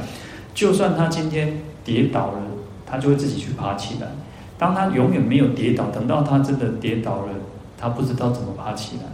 [0.55, 1.53] 就算他今天
[1.85, 2.41] 跌倒了，
[2.87, 4.09] 他就会自己去爬起来。
[4.59, 7.33] 当他永远没有跌倒，等到他真的跌倒了。
[7.83, 9.05] 他不知道怎么爬起来，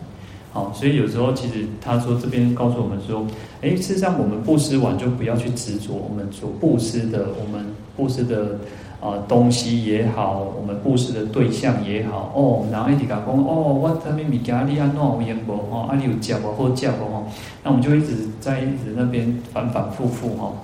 [0.57, 3.27] 好，所以有时候其实他说这边告诉我们说，
[3.61, 8.59] 诶，事实上我们布施完就不要去执着我们所布施的，我们布施的
[8.99, 17.27] 啊、东西也好，我们布施的对象也好，哦，然后一直讲哦，我这边物件你安怎有用无吼，啊你有食无好食无吼，
[17.63, 20.55] 那我们就一直在一直那边反反复复哈。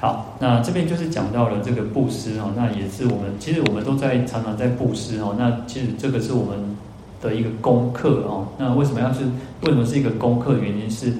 [0.00, 6.76] 好，那这边就是讲到了这个布施哦，那也是我们其实我们都在常常在布施哦，那其实这个是我们
[7.20, 8.46] 的一个功课哦。
[8.58, 9.20] 那为什么要是
[9.62, 10.56] 为什么是一个功课？
[10.58, 11.12] 原因是。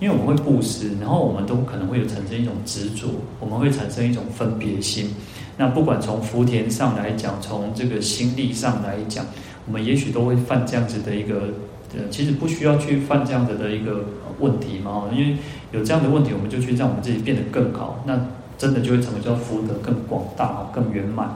[0.00, 3.08] 因为我们会布施，然后我们都可能会有产生一种执着，
[3.40, 5.10] 我们会产生一种分别心。
[5.56, 9.26] 那不管从福田上来讲，从这个心力上来讲，
[9.66, 11.48] 我们也许都会犯这样子的一个，
[11.96, 14.04] 呃，其实不需要去犯这样子的一个
[14.38, 15.06] 问题嘛。
[15.12, 15.36] 因为
[15.72, 18.20] 有这样的问题，我们就去让我们自己变得更好，那
[18.56, 21.28] 真的就会成为叫福德更广大、更圆满。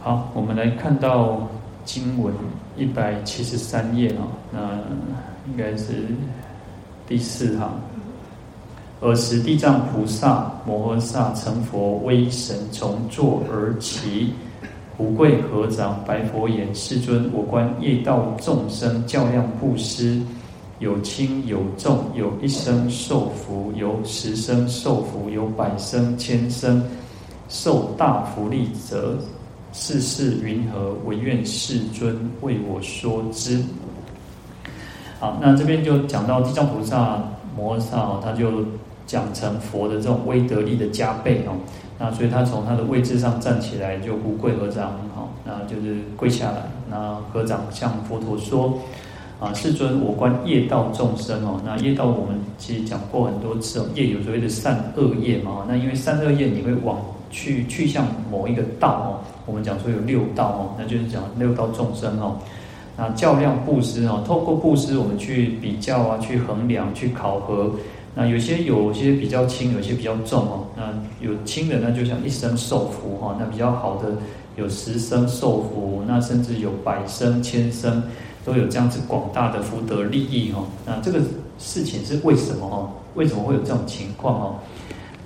[0.00, 1.48] 好，我们来看到
[1.84, 2.34] 经文
[2.80, 4.58] 一百七十三页啊，那
[5.46, 6.06] 应该是。
[7.06, 7.78] 第四行，
[9.00, 14.32] 尔时地藏菩萨摩诃萨成佛威神从坐而起，
[14.96, 20.22] 无贵合掌白佛言：“世尊，我观业道众生较量布施，
[20.78, 26.82] 有轻有重，有一生受福，有十生受福，有百生千生
[27.48, 29.18] 受大福利者，
[29.72, 30.94] 世事云何？
[31.04, 33.62] 唯愿世尊为我说之。”
[35.20, 37.22] 好，那这边就讲到地藏菩萨
[37.54, 38.64] 摩诃萨哦，他就
[39.06, 41.52] 讲成佛的这种威德力的加倍哦。
[41.98, 48.72] 那所以他从他的位置上站起来，就无贵合掌，好，那就是跪下来，那合掌向佛陀说：
[49.38, 51.60] 啊，世尊，我观业道众生哦。
[51.62, 55.66] 那业道我们其实讲过很多次哦，业有所谓的善恶业嘛。
[55.68, 59.10] 那因为善恶业你会往去去向某一个道哦。
[59.50, 62.38] 我们讲说有六道哦，那就是讲六道众生哦。
[62.96, 67.72] 那较量布施哦，透过布施，我们去比较啊，去衡量，去考核。
[68.14, 70.66] 那有些有些比较轻，有些比较重哦。
[70.76, 73.36] 那有轻的，那就像一生受福哈。
[73.40, 74.12] 那比较好的
[74.56, 78.02] 有十生受福，那甚至有百生、千生，
[78.44, 80.62] 都有这样子广大的福德利益哈。
[80.84, 81.20] 那这个
[81.58, 82.90] 事情是为什么哈？
[83.14, 84.54] 为什么会有这种情况哈？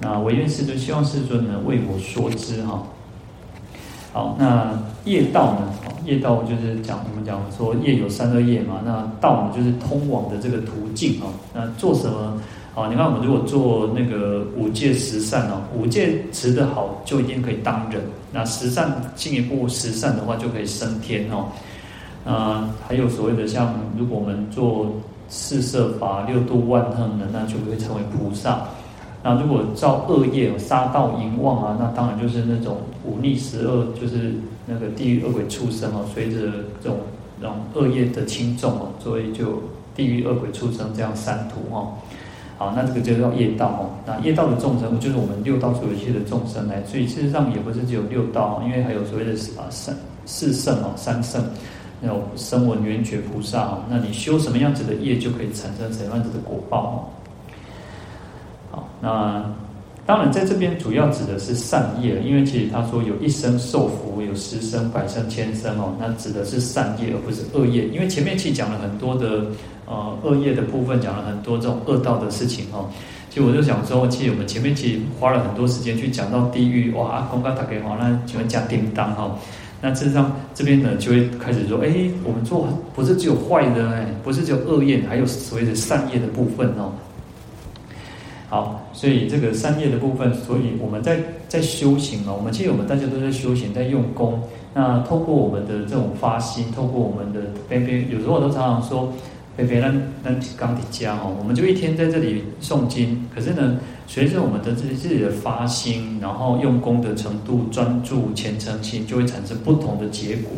[0.00, 2.86] 那唯愿世尊希望世尊呢为我说之哈。
[4.14, 4.70] 好，那
[5.04, 5.74] 业道呢？
[6.04, 11.26] 业道就是讲我们讲说业有三恶业嘛，那道呢就是通往的这个途径啊。
[11.52, 12.40] 那做什么？
[12.76, 18.00] 啊，你看我们如果做那个五戒十善哦，五戒持得好，就一定可以当人。
[18.30, 21.46] 那十善进一步十善的话，就可以升天哦。
[22.24, 24.86] 啊，还有所谓的像，如果我们做
[25.28, 28.62] 四摄法六度万行的，那就会成为菩萨。
[29.26, 34.34] 那如果造恶业，杀盗淫妄啊，那当然就是那种五逆十恶，就是
[34.66, 36.04] 那个地狱恶鬼畜生哦。
[36.12, 36.40] 随着
[36.82, 36.98] 这种
[37.40, 39.62] 这种恶业的轻重哦，所以就
[39.96, 41.94] 地狱恶鬼畜生这样三途哦。
[42.58, 43.88] 好，那这个就叫业道哦。
[44.04, 46.84] 那业道的众生，就是我们六道所有一切的众生来。
[46.84, 51.42] 所以事实上也不是只有六道，因为还有所谓的啊三四圣哦，三圣
[51.98, 53.78] 那种声闻缘觉菩萨哦。
[53.88, 56.94] 那你修什么样子的业，就可以产生什么样子的果报哦。
[59.04, 59.44] 那
[60.06, 67.86] 当然，在这边主要指的是善业，因为其实他说有一生受福，有十生、百生、千生哦，那指的是善业，而不是恶业。
[67.88, 69.46] 因为前面其实讲了很多的
[69.86, 72.88] 呃恶业的部分，讲了很多这种恶道的事情哦。
[73.30, 79.36] 其实我就想说，其实我们前面其实花了很多时间去讲到地狱，哇，公告打给好，那请问加叮当哈。
[79.80, 81.88] 那事实上这边呢就会开始说，哎，
[82.24, 86.92] 我们做不是只有坏的哎，不是只有恶业，还有所谓的善业的部分哦。
[88.54, 94.40] 好，所以这个三业的部分，所以我们在在修行啊，我们其实我们大家都在修行，在用功。
[94.72, 99.12] 那透过我们的这种发心，透过我们的杯杯，有时候我都常常说，
[99.56, 103.26] 杯杯那那刚底家哦，我们就一天在这里诵经。
[103.34, 110.52] 可是呢，随着我们的自自己的发心，然后用功的程度、专注、虔诚心，就会产生不同的结果。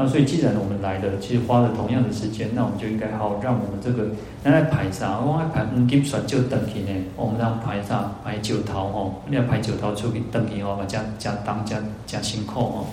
[0.00, 4.10] 那所以，既然我们来的其实花了同样的时间，那我们就应该好让我们这个
[4.44, 12.84] 来来排啥，我来排五金选就等于呢，我们让排啥排九桃哦，你要排九桃出去等于哦，加加当加加辛苦哦。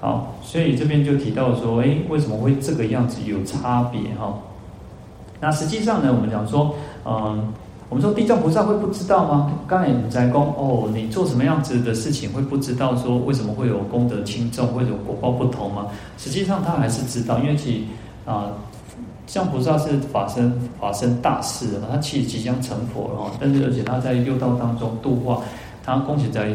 [0.00, 4.38] 好，所以这边就提到说，哎，为什么会这个样子有差别哈？
[5.40, 7.52] 那实际上呢，我们讲说，嗯。
[7.88, 9.52] 我们说地藏菩萨会不知道吗？
[9.68, 12.96] 刚才你在讲哦，你做什么样子的事情会不知道？
[12.96, 15.86] 说为什么会有功德轻重，会有果报不同吗？
[16.18, 17.86] 实际上他还是知道，因为其
[18.26, 18.50] 啊，
[19.28, 23.30] 像菩萨是法身法身大士的，他其实即将成佛了。
[23.40, 25.40] 但是而且他在六道当中度化，
[25.84, 26.48] 他恭喜在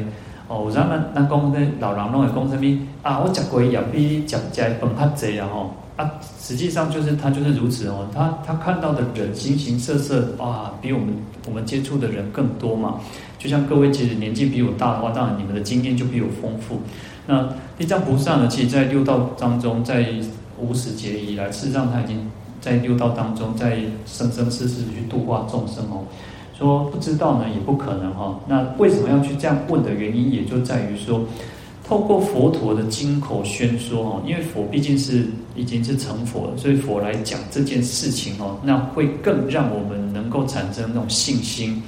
[0.49, 3.21] 哦，我让那那讲那老人拢会讲什么啊？
[3.21, 5.71] 我食过也比食食饭较济啊吼。
[6.02, 11.10] 啊，实际上就是他就是如此哦，他他看到的人形形色色啊，比我们
[11.47, 12.99] 我们接触的人更多嘛，
[13.38, 16.80] 就像各位其实年纪比我大的话，当然你们的经验就比我丰富。
[17.28, 17.47] 那
[17.78, 20.08] 地藏菩萨呢，其实，在六道当中，在
[20.58, 23.78] 无始劫以来，事实上他已经在六道当中，在
[24.08, 26.06] 生生世世去度化众生哦。
[26.58, 28.39] 说不知道呢，也不可能哈。
[28.47, 31.22] 那为什么要去这样问的原因，也就在于说，
[31.91, 35.25] 透过佛陀的经口宣说哦，因为佛毕竟是
[35.57, 41.83] 已经是成佛了，所以佛来讲这件事情哦，那会更让我们能够产生那种信心，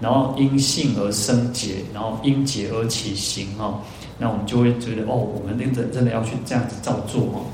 [0.00, 3.78] 然后因信而生解，然后因解而起行哦。
[4.16, 7.44] 那我们就会觉得哦，我们真的真的要去这样子照做哦。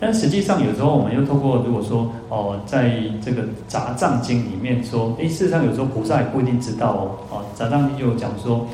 [0.00, 7.10] 但实际上，有时候我们又透过如果说哦，在这个杂藏经里面说，诶，事实上有时候菩萨也不一定知道哦。
[7.30, 8.66] 哦，杂藏经就讲说，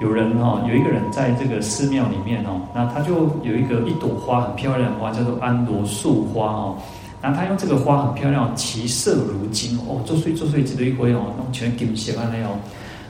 [0.00, 6.76] 有人哈，有一个人在这个寺庙里面哦，那他就有一个一朵花很漂亮的花，叫做安罗素花哦。
[7.20, 12.56] 那他用这个花很漂亮，其色如金哦，做碎做碎一堆灰哦，弄全给写完了哦。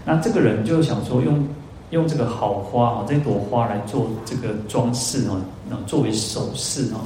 [0.05, 1.43] 那这个人就想说用
[1.91, 7.01] 用这个好花哦，这朵花来做这个装饰哦，那作为首饰哦。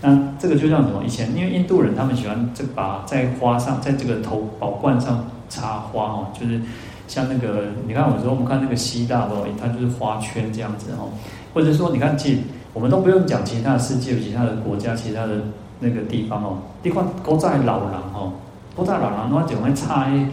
[0.00, 1.02] 那这个就像什么？
[1.04, 6.60] 以前因为印度人他们喜欢这把在花上，在这个头宝冠上插花哦，就是
[7.06, 11.08] 像那个你看，有时候我们看那个西大的，它就是花圈这样子哦。
[11.52, 12.42] 或者说，你看，其
[12.72, 15.40] 我们都不用讲其他的世界、其他的国家、其他的
[15.78, 16.58] 那个地方哦。
[16.82, 18.32] 地方古在老人哦，
[18.74, 20.26] 古早老人拢就会插迄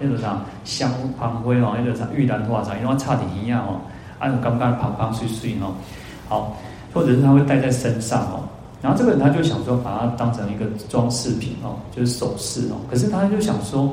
[0.00, 3.80] 那个啥香旁灰哦，那个啥玉兰花啥，因为插点一样哦，
[4.18, 5.74] 按刚刚胖胖碎碎哦。
[6.28, 6.56] 好，
[6.94, 8.40] 或者是他会戴在身上哦。
[8.80, 12.80] 然后这个人他就想说，把它当成一个装饰品哦，就是首饰哦。
[12.90, 13.92] 可是他就想说，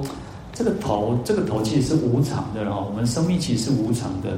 [0.54, 2.86] 这个头，这个头其实是无常的哦。
[2.90, 4.38] 我们生命其实是无常的。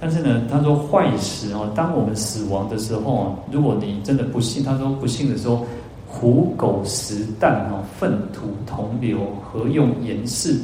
[0.00, 5.66] 但是呢，他说坏时哦，当我们死亡的时候，如果你真的不幸，他说不幸的时候，
[6.06, 10.58] 虎狗食蛋哦，粪土同流，何用言事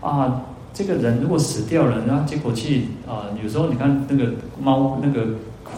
[0.00, 0.42] 啊？
[0.74, 5.26] 这个人如果死掉了，然后结果去啊，有时候你看那个猫那个。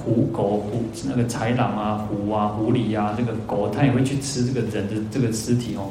[0.05, 5.89] 虎狗虎那个豺狼啊，虎啊，狐狸啊，这个狗它也会去吃这个人的这个尸体哦。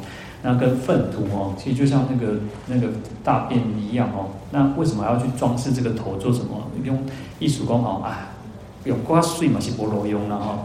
[0.50, 2.36] 那跟粪土哦，其实就像那个
[2.68, 2.88] 那个
[3.22, 4.30] 大便一样哦。
[4.50, 6.64] 那为什么还要去装饰这个头做什么？
[6.86, 6.98] 用
[7.38, 8.30] 艺术工哦啊，
[8.86, 10.58] 用刮碎嘛是不罗用了哈。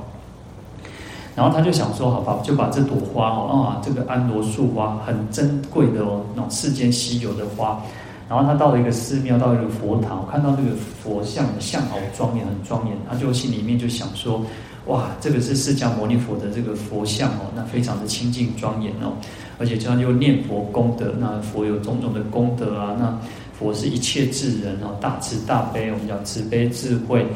[1.34, 7.82] 然后他就想说，好吧，就把这朵花哦啊，这个安罗树花很珍贵的哦，那种世间稀有的花。
[8.28, 10.68] 然后他到了一个寺庙，到了一个佛堂，看到这个
[11.02, 12.96] 佛像像好庄严，很庄严。
[13.10, 14.40] 他就心里面就想说：
[14.86, 19.10] 哇，这个是释迦牟尼佛的这个佛像哦，那非常的清净庄严哦。
[19.58, 22.96] 而且这样就念佛功德，那佛有种种的功德啊。
[22.98, 23.18] 那
[23.58, 27.26] 佛是一切智人哦，大慈大悲，我们讲慈悲智慧，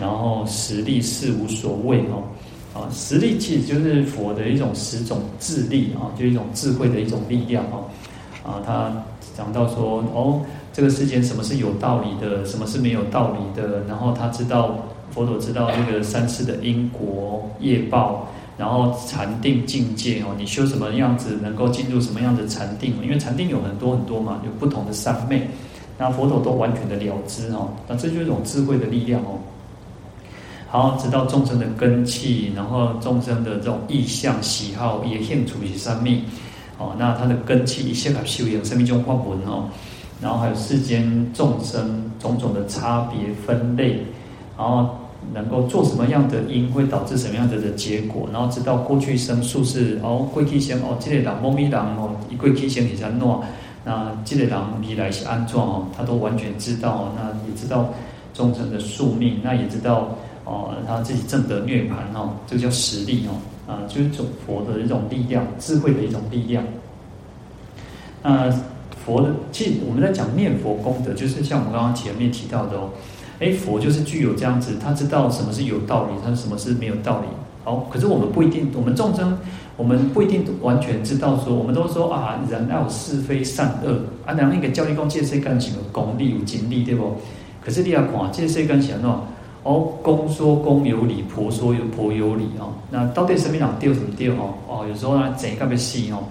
[0.00, 2.22] 然后实力是无所谓哦。
[2.74, 7.84] 啊，实力其实就是佛的一种十种智力啊，就一种智慧的一种力量哦。
[8.42, 8.92] 啊，他。
[9.34, 10.42] 讲到说哦，
[10.74, 13.82] 这个世间什么是有道理的，什么是没有道理的？
[13.88, 14.76] 然后他知道
[15.10, 22.94] 佛陀知道这个三世的因果业报，然后禅定境界哦，你修什么样子能够进入什么样的禅定？
[23.02, 25.48] 因为禅定有很多很多嘛，有不同的三昧，
[25.98, 29.38] 那佛陀都完全的了知哦，那这就是一种智慧的力量哦。
[30.68, 36.22] 好，知道众生的根气，然后众生的这种意向喜好也现处于三昧。
[36.78, 39.68] 哦，那他的根气一切的修养，生命中化文哦，
[40.20, 43.98] 然后还有世间众生种种的差别分类，
[44.56, 44.98] 然后
[45.32, 53.28] 能够做什么样的因，会导致什么样的的结果，然后知道过去生数是哦，过去生哦，这个人猫咪人哦，一过去生也是安怎，
[53.84, 57.92] 那这个人未来是安怎哦，他都完全知道，那也知道
[58.34, 63.34] 众生的宿命，那也知道哦，他自己正得涅槃哦，这个叫实力哦。
[63.64, 66.64] 啊，就是种佛的一种力量，智慧的一种力量。
[68.20, 68.50] 那
[69.06, 72.90] 佛的，其实我们在讲念佛功德，就是像我们刚刚前面提到的哦，
[73.38, 77.26] 诶，佛就是具有这样子，他知道什么是有道理，他什么是没有道理。
[77.64, 79.38] 好，可是我们不一定，我们众生，
[79.76, 87.16] 我们不一定完全知道说，我们都说啊，人要有是非善恶啊，然后那个教育公这些干什么功利有精力，对不？
[87.64, 89.26] 可是你要看这些干什么？
[89.62, 92.72] 哦，公说公有理，婆说有婆有理哦。
[92.90, 94.54] 那到底什么样丢什么丢哦？
[94.66, 96.24] 哦，有时候呢，贼特别细哦。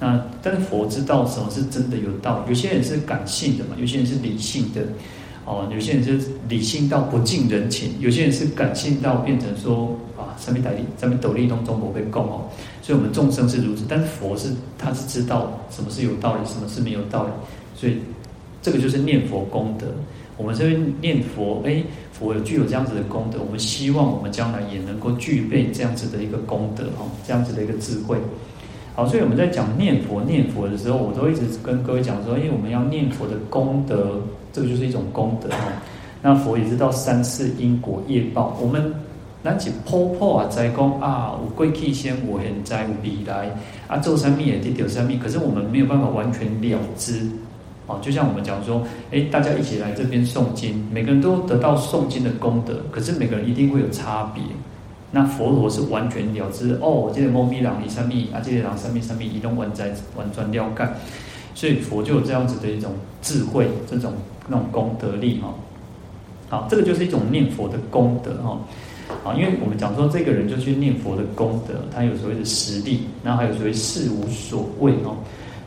[0.00, 2.48] 那但是佛知道什么是真的有道理。
[2.48, 4.80] 有些人是感性的嘛，有些人是理性的
[5.48, 5.68] 哦。
[5.72, 12.42] 有些人是理性到不近人情，有些人是感性到变成说啊，什么道理，什么斗笠当中不会讲哦。
[12.82, 17.30] 所以我们众生是如此，但是佛是他是知道什么是有道理，什么是没有道理。
[17.74, 17.96] 所以
[18.60, 19.86] 这个就是念佛功德。
[20.36, 21.82] 我们这边念佛，哎。
[22.18, 28.18] 佛有具有这样子的功德，我们希望我们将来也能够具备这样子的一个功德哈，这样子的一个智慧。
[28.96, 34.20] 好，所以我们在讲念佛念佛的时候，我都一直跟各位讲说，因为我们要念佛的功德，
[34.52, 35.72] 这个就是一种功德哦。
[36.20, 38.92] 那佛也知道三世因果业报，我们
[39.40, 43.50] 那起破破啊，在讲啊，我过去先，我现在，我未来
[43.86, 47.24] 啊，做生命也得丢生命，可是我们没有办法完全了知
[47.86, 48.00] 哦。
[48.02, 48.82] 就像我们讲说，
[49.12, 54.42] 哎，大家一起来这边诵经，每个人都得到诵经的功德，可是每个人一定会有差别。
[55.10, 60.86] 那佛陀是完全了知哦，这个猫咪狼，你生命啊，这个狼生命生命移动完在完全了解，
[61.54, 62.92] 所以佛就有这样子的一种
[63.22, 64.12] 智慧，这种
[64.48, 65.54] 那种功德力哈。
[66.48, 68.58] 好，这个就是一种念佛的功德哈。
[69.24, 75.16] 啊，因为我们讲说这个人就去念佛的功德，他有所谓的实力，然后还有所谓事无所畏哦。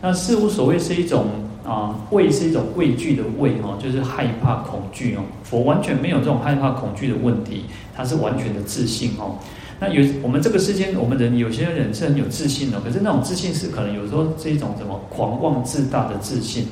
[0.02, 1.26] 那事无所畏是一种
[1.66, 5.22] 啊，畏是一种畏惧的畏哈，就是害怕恐惧哦。
[5.44, 7.66] 佛完全没有这种害怕恐惧的问题，
[7.96, 9.36] 他是完全的自信哦。
[9.80, 16.68] 那有我们这个世间，我们人有些人是很有自信的，可是那种自信是可能有时候是一种什么狂妄自大的自信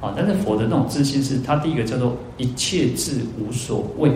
[0.00, 0.14] 啊。
[0.16, 4.10] 但是佛的那种自信是，他第一个叫做一切智无所谓。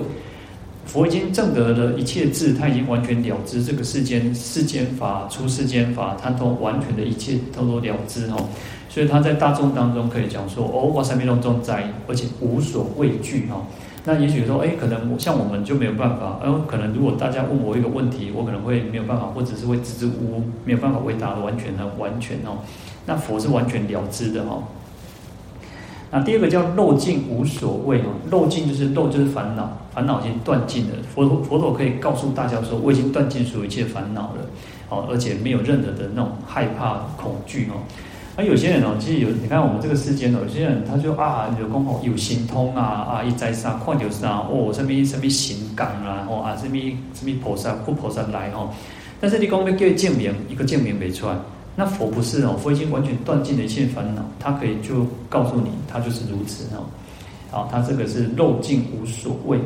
[0.87, 8.49] 佛已经证得了一切智，他已经完全了知这个世间世间法、出世间法，他都完全的一切都都了知哦。
[8.89, 13.65] 所以他在大众当中可以讲说：“哦，哇塞，密龙中哉，而且无所畏惧哈。”
[14.05, 22.59] 那也许说，哎，可能像我们就没有办法，呃，可能如果大家问我一个问题，我可能会没有办法，或者是会支支吾吾，没有办法回答的完全的完全哦。
[23.07, 24.61] 那佛是完全了知的哈。
[26.13, 30.97] 那第二个叫漏尽无所谓哦，漏尽就是漏就是烦恼，烦恼已经断尽了。
[31.15, 34.41] 佛陀佛陀可以告诉大家说，我已经断尽所有一切烦恼了，
[34.89, 37.79] 哦，而且没有任何的那种害怕恐惧哦。
[38.37, 46.77] 而有些人哦，其实有你看我们这个世间哦，有些人他就啊，有功哦，有神通啊啊，一在啥矿就是啥哦，什么什么神感啊，哦啊，什么
[47.15, 48.71] 什么菩萨不菩萨来哦，
[49.21, 51.37] 但是你讲要叫证明，一个证明没出来。
[51.77, 56.85] 那佛不是哦，佛已经完全断尽了一切烦恼，他可以就告诉你，他就是如此哦。
[57.51, 59.59] 好，他这个是漏尽无所谓。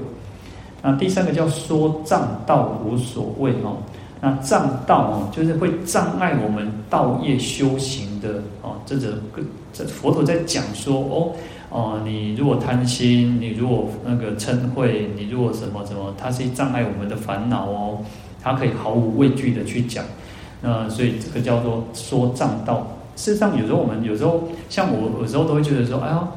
[0.83, 3.77] 那第三个叫说障道无所谓哦。
[4.21, 8.77] 那障道哦，就是会障碍我们道业修行的哦。
[8.87, 9.19] 这个
[9.73, 11.33] 这佛陀在讲说哦
[11.71, 17.99] 哦，你如果贪心，你如果那个嗔恚，你如果什么什么，它是障碍我们的烦恼哦。
[18.43, 20.05] 他可以毫无畏惧的去讲。
[20.65, 22.89] 那所以这个叫做说障道。
[23.15, 26.29] 事实上，有时候我们有时候像我有时候都会觉得说，哎呀，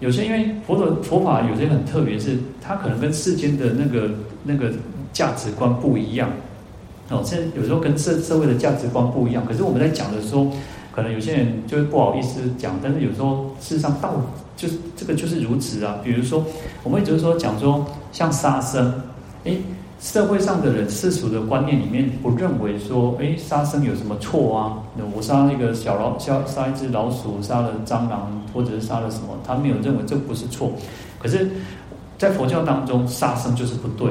[0.00, 4.10] 有些因为佛陀佛法有些很特别，是它可能跟世间的那个
[4.44, 4.70] 那个
[5.14, 6.28] 价值观不一样。
[7.08, 9.46] 哦，这有时候跟社社会的价值观不一样。
[9.46, 10.48] 可是我们在讲的时候，
[10.92, 14.20] 可能有些人就是不好意思讲，但是有时候事实上道
[14.56, 16.00] 就是这个就是如此啊。
[16.04, 16.44] 比如说，
[16.82, 18.92] 我们就是说讲说像杀生，
[19.44, 19.58] 诶。
[20.06, 24.78] 社会上的人世俗的观念里面不认为说，哎，杀生有什么错啊？
[25.12, 30.70] 我杀那个小老，杀杀一只老鼠，杀了蟑螂，或者是杀了什么，他没有认为这不是错。
[31.18, 31.50] 可是，
[32.18, 34.08] 在佛教当中，杀生就是不对，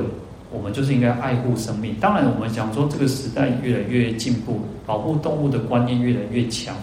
[0.52, 1.96] 我们就是应该爱护生命。
[1.98, 6.76] 当然，我们讲说这个时代越来越进步，保护动物的观念越来越强。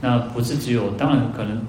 [0.00, 1.60] 那不是只有，当然可能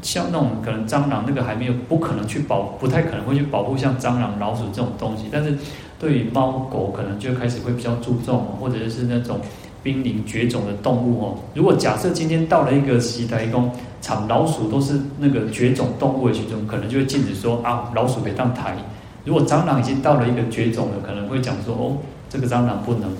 [0.00, 5.54] 像那种可能蟑螂那个还没有，不可能去保，不太可能会去保护像蟑螂、老鼠这种东西，但是。
[5.98, 9.40] 对于猫狗，可能就开始会比较注重，或者是那种
[9.82, 11.34] 濒临绝种的动物哦。
[11.54, 13.70] 如果假设今天到了一个时代，讲
[14.00, 18.76] 产老鼠都是那个绝种动物的其中，可能就会禁止说啊，老鼠别当台。
[19.24, 21.96] 如果蟑螂已经到了一个绝种了，可能会讲说哦，
[22.30, 23.10] 这个蟑螂不能。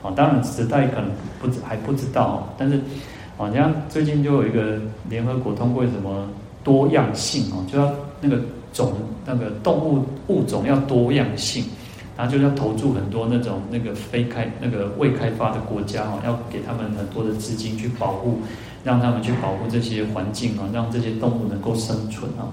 [0.00, 1.10] 哦，当然时代可能
[1.40, 2.80] 不还不知道，但是
[3.36, 4.78] 好像最近就有一个
[5.08, 6.24] 联合国通过什么
[6.62, 8.38] 多样性哦，就要那个
[8.72, 8.92] 种
[9.26, 11.64] 那个动物物种要多样性。
[12.18, 18.40] 然后就要投注很多那种那个非开那个未开发的国家哦，要给他们很多的资金去保护，
[18.82, 22.50] 让他们去保护这些环境啊，让这些动物能够生存啊。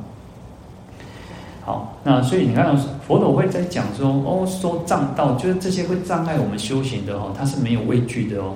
[1.66, 8.54] 好，那所以你看，佛陀会在讲说哦，说障道，就是这些会障碍我们修行的哦，他是没有畏惧的哦。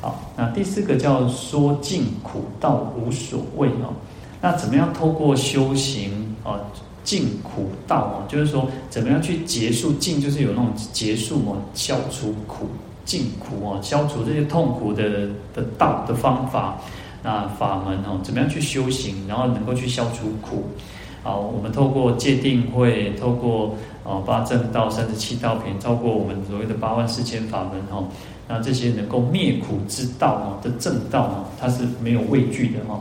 [0.00, 3.92] 好，那第四个叫说尽苦道无所谓哦。
[4.40, 6.56] 那怎么样透过修行啊？
[7.08, 12.66] 尽苦道啊，就是说怎么样去结束尽，就是有那种结束哦，消除苦
[13.06, 16.76] 尽苦哦，消除这些痛苦的的道的方法，
[17.22, 20.64] 那法门哦，怎么样去修行，然后能够去消除苦？
[21.22, 28.04] 好，我们透过戒定慧，透过哦八正道、三十七道品，透过我们所谓的八万四千法门哈，
[28.46, 33.00] 那这些能够灭苦之道啊的正道啊，它是没有畏惧的哈。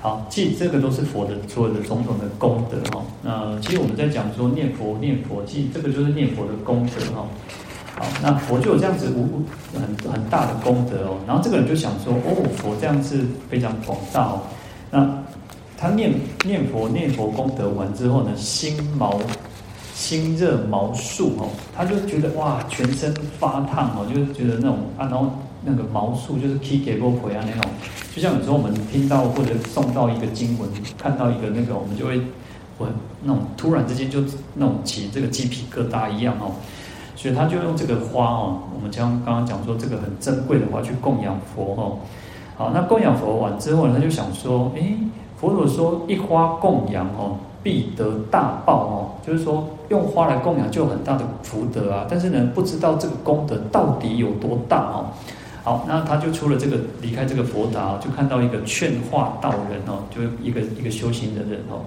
[0.00, 3.04] 好，其实这个都是佛的所有的种种的功德哈。
[3.22, 7.26] 那其实我们在讲说念佛念佛，即这个就是念佛的功德哈。
[7.96, 9.42] 好，那佛就有这样子无
[9.74, 11.18] 很很大的功德哦。
[11.26, 14.40] 然后这个人就想说，哦，佛这样子非常广大哦。
[14.90, 15.08] 那
[15.76, 16.12] 他念
[16.44, 19.20] 念佛念佛功德完之后呢，心毛
[19.94, 25.32] 心热毛竖哦，他就觉得哇，全身发烫哦，就觉得那种啊，然后
[25.64, 27.70] 那个毛竖就是起鸡皮疙瘩啊那种，
[28.14, 32.20] 就像有时候我们听到或者送到一个经文，看到一个那个，我们就会
[32.78, 32.86] 我
[33.22, 34.20] 那种突然之间就
[34.54, 36.52] 那种起这个鸡皮疙瘩一样哦。
[37.16, 41.98] 所以他就用这个花哦，我们将刚刚讲说这个很珍贵的花去供养佛哦。
[42.56, 44.96] 好，那供养佛完之后呢，他就想说，诶，
[45.36, 48.96] 佛陀说一花供养哦，必得大报哦，
[49.26, 52.06] 就是说用花来供养就有很大的福德啊。
[52.08, 55.06] 但是呢，不知道这个功德到底有多大哦。
[55.68, 61.84] 好，那他就出了这个离开这个佛塔，就看到一个劝化道人哦，就一个一个修行的人哦。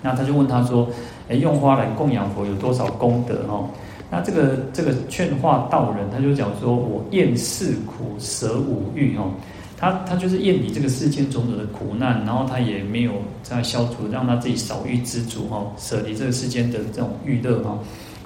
[0.00, 0.88] 那他就问他说，
[1.26, 3.68] 诶，用花来供养佛有多少功德哦？
[4.08, 9.32] 那这个这个劝化道人，他就讲说：“我厌世苦，舍五欲哦。”
[9.76, 17.80] 他他就是厌离这个世间种种的苦难，然后他也没有在消除，让他自己少欲知足哦，舍离这个世间的这种欲乐哦。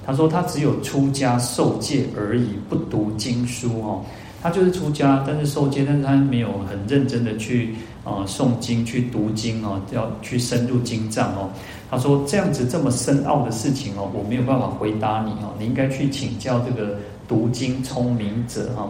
[0.04, 4.04] 他说他只有出家受戒而已，不读经书哦。
[4.46, 7.74] 他就是出家，但是受戒，但是他没有很认真的去
[8.04, 11.50] 啊诵经、去读经哦，要去深入经藏哦。
[11.90, 18.88] 他说这样子这么深奥的事情哦，我没有办法回答你哦，你应该去请教这个读经聪明者哈。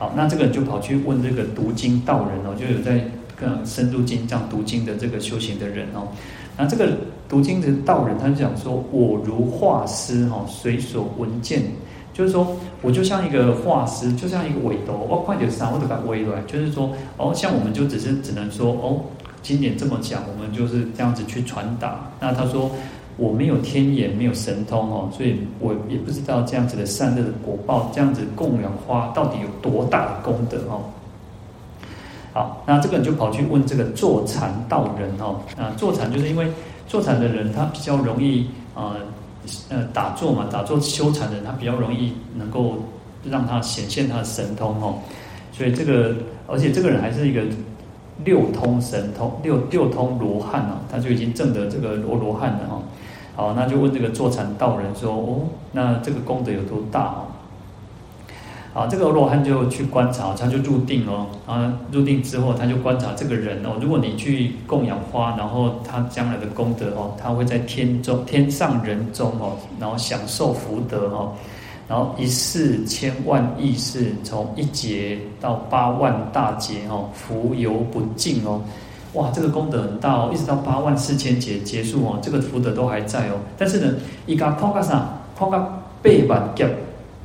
[0.00, 3.00] 好，那这个人就跑去问这个读经道人哦，就有在
[3.36, 6.08] 更深入经藏读经的这个修行的人哦。
[6.56, 6.88] 那这个
[7.28, 11.62] 读经的道人他就讲说，我如画师哈，随所闻见。
[12.18, 16.42] 就是说，我就像一个画师，就像一个尾斗，我快点上，我就把它围来。
[16.48, 19.02] 就是说，哦，像我们就只是只能说，哦，
[19.40, 22.10] 经典这么讲，我们就是这样子去传达。
[22.18, 22.72] 那他说，
[23.16, 30.90] 我没有天眼，没有神通哦，所以我也不知道这样子的善恶的果报，这样子供养花到底有多大的功德哦。
[32.32, 36.48] 好，那这个人就跑去问这个坐禅道人哦，啊，坐禅就是因为
[36.88, 38.96] 坐禅的人他比较容易啊。
[39.68, 42.76] 呃，打坐嘛，打坐修禅的人，他比较容易能够
[43.24, 44.98] 让他显现他的神通哦。
[45.52, 46.14] 所以这个，
[46.46, 47.42] 而且这个人还是一个
[48.24, 52.82] 六通神通，六六通罗汉啊，他就已经证得这个罗罗汉了哈。
[53.36, 55.40] 好，那就问这个坐禅道人说：“哦，
[55.72, 57.26] 那这个功德有多大哦？”
[58.78, 61.26] 啊，这个罗汉就去观察，他就入定哦。
[61.46, 63.70] 啊，入定之后，他就观察这个人哦。
[63.80, 71.32] 如果你去供养花，然后他将来的功德哦，他会在天中、天上人中哦，然后享受福德哦。
[71.88, 78.60] 然后一世千万亿世，从一劫到八万大劫哦，福犹不尽哦。
[79.14, 83.32] 哇，这个功德很大哦，一直到八万四千劫结束哦，这个福德都还在哦。
[83.56, 83.92] 但是呢，
[84.26, 86.68] 一个碰个啥，碰个八万劫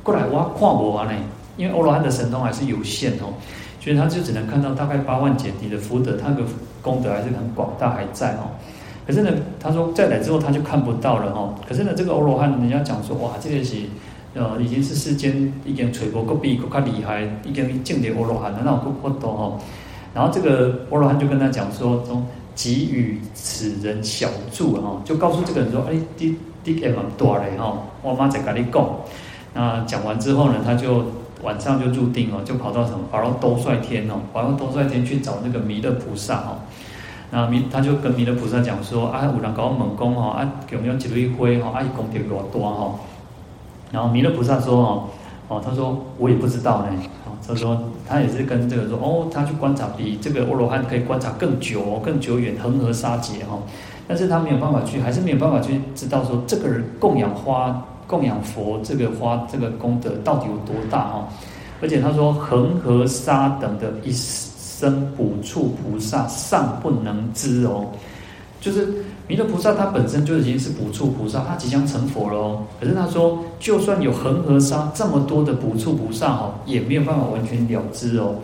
[0.02, 1.14] 过来，我看不完呢。
[1.56, 3.32] 因为欧罗汉的神通还是有限哦，
[3.80, 6.42] 所以他就只能看到大概八万劫底的福德，他的
[6.82, 8.50] 功德还是很广大还在哦。
[9.06, 9.30] 可是呢，
[9.60, 11.54] 他说再来之后他就看不到了哦。
[11.68, 13.76] 可是呢，这个欧罗汉人家讲说哇，这个是
[14.34, 19.60] 呃已经是世间已经垂过个比更加厉害，已经境界欧罗汉了，那我不懂哦。
[20.14, 22.26] 然后这个欧罗汉就跟他讲说，从
[22.56, 26.34] 给予此人小住哈，就告诉这个人说，哎，第
[26.64, 28.88] 第也蛮多嘞哈，我妈在跟你讲。
[29.52, 31.04] 那讲完之后呢，他就。
[31.44, 36.58] 晚上就注定哦，就跑到什么，跑到兜率天哦，跑到兜率天去找那个弥勒菩萨哦。
[37.30, 42.94] 那弥他就跟弥勒菩萨讲说啊，有人搞猛攻哦，啊，有没有几缕灰哈，啊，一功德多多哈。
[43.92, 45.04] 然后弥勒菩萨说哦，
[45.48, 46.88] 哦，他说我也不知道呢。
[47.46, 47.78] 他说
[48.08, 53.58] 他也是跟这个说哦，他去观察比这个阿罗汉可以观察更久、哦更久远，恒河沙劫哈。
[54.08, 57.84] 但是他没有办法去，还是没有办法去知道说这个人供养花。
[58.06, 61.28] 供养佛这个花，这个功德到底有多大哈？
[61.82, 67.86] 而且他说恒河沙等的一生补处菩萨尚不能知哦，
[68.60, 68.88] 就是
[69.26, 72.62] 弥勒菩萨他本身就已经是补处菩萨，他即将成佛了哦。
[72.80, 78.34] 可是他说，就算有恒河沙这么多的补处菩萨哈，也没有办法完全了知哦。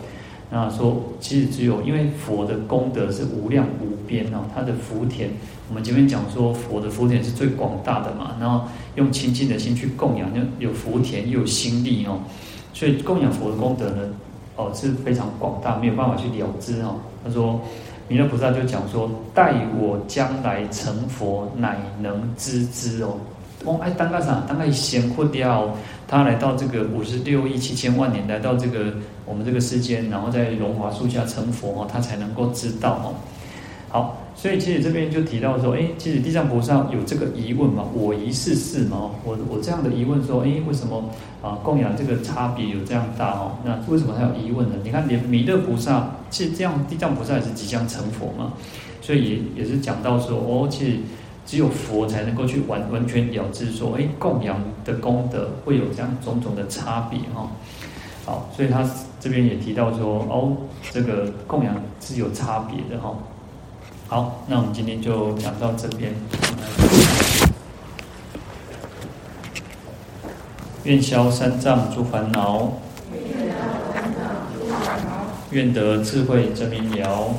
[0.53, 5.29] 那说其实只有因为佛的功德是无量无边哦，他的福田。
[5.69, 12.19] 我们前面讲说，佛的福田是最广大的嘛，然后用清净的心去供养，就有福田又有心力哦，
[12.73, 14.09] 所以供养佛的功德呢，
[14.57, 16.95] 哦是非常广大，没有办法去了知哦。
[17.23, 17.57] 他说，
[18.09, 23.15] 弥勒菩萨就讲说，待我将来成佛，乃能知之哦。
[23.63, 24.43] 哦，哎，当个啥？
[24.49, 25.73] 当个先活掉，
[26.11, 28.93] 他来到这个五十六亿七千万年，来到这个
[29.25, 33.15] 我们这个世间，然后在荣华树下成佛哦，他才能够知道哦。
[33.87, 37.85] 好，所以其实这边就提到说，哎，其实地藏菩萨有这个疑问嘛？
[37.93, 39.11] 我疑是是嘛？
[39.23, 41.09] 我我这样的疑问说，哎，为什么
[41.41, 43.55] 啊供养这个差别有这样大哦？
[43.63, 44.75] 那为什么他有疑问呢？
[44.83, 48.51] 你看，连弥勒菩萨，其实这样地藏菩萨也是即将成佛嘛，
[49.01, 50.97] 所以也也是讲到说，哦，其实
[51.51, 57.51] 只有佛才能够去完完全了知说，哎，供养的功德会有这样种种的差别哈。
[58.25, 58.89] 好，所以他
[59.19, 60.55] 这边也提到说，哦，
[60.93, 63.17] 这个供养是有差别的哈。
[64.07, 66.13] 好，那我们今天就讲到这边。
[70.85, 72.71] 愿消三障诸烦恼，
[75.49, 77.33] 愿得智慧真明了，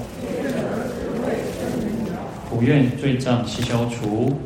[2.54, 4.38] 不愿罪障悉消除，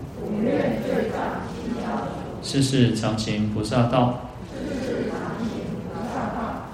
[2.40, 4.20] 世世常行菩萨道。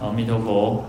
[0.03, 0.85] 阿弥陀佛。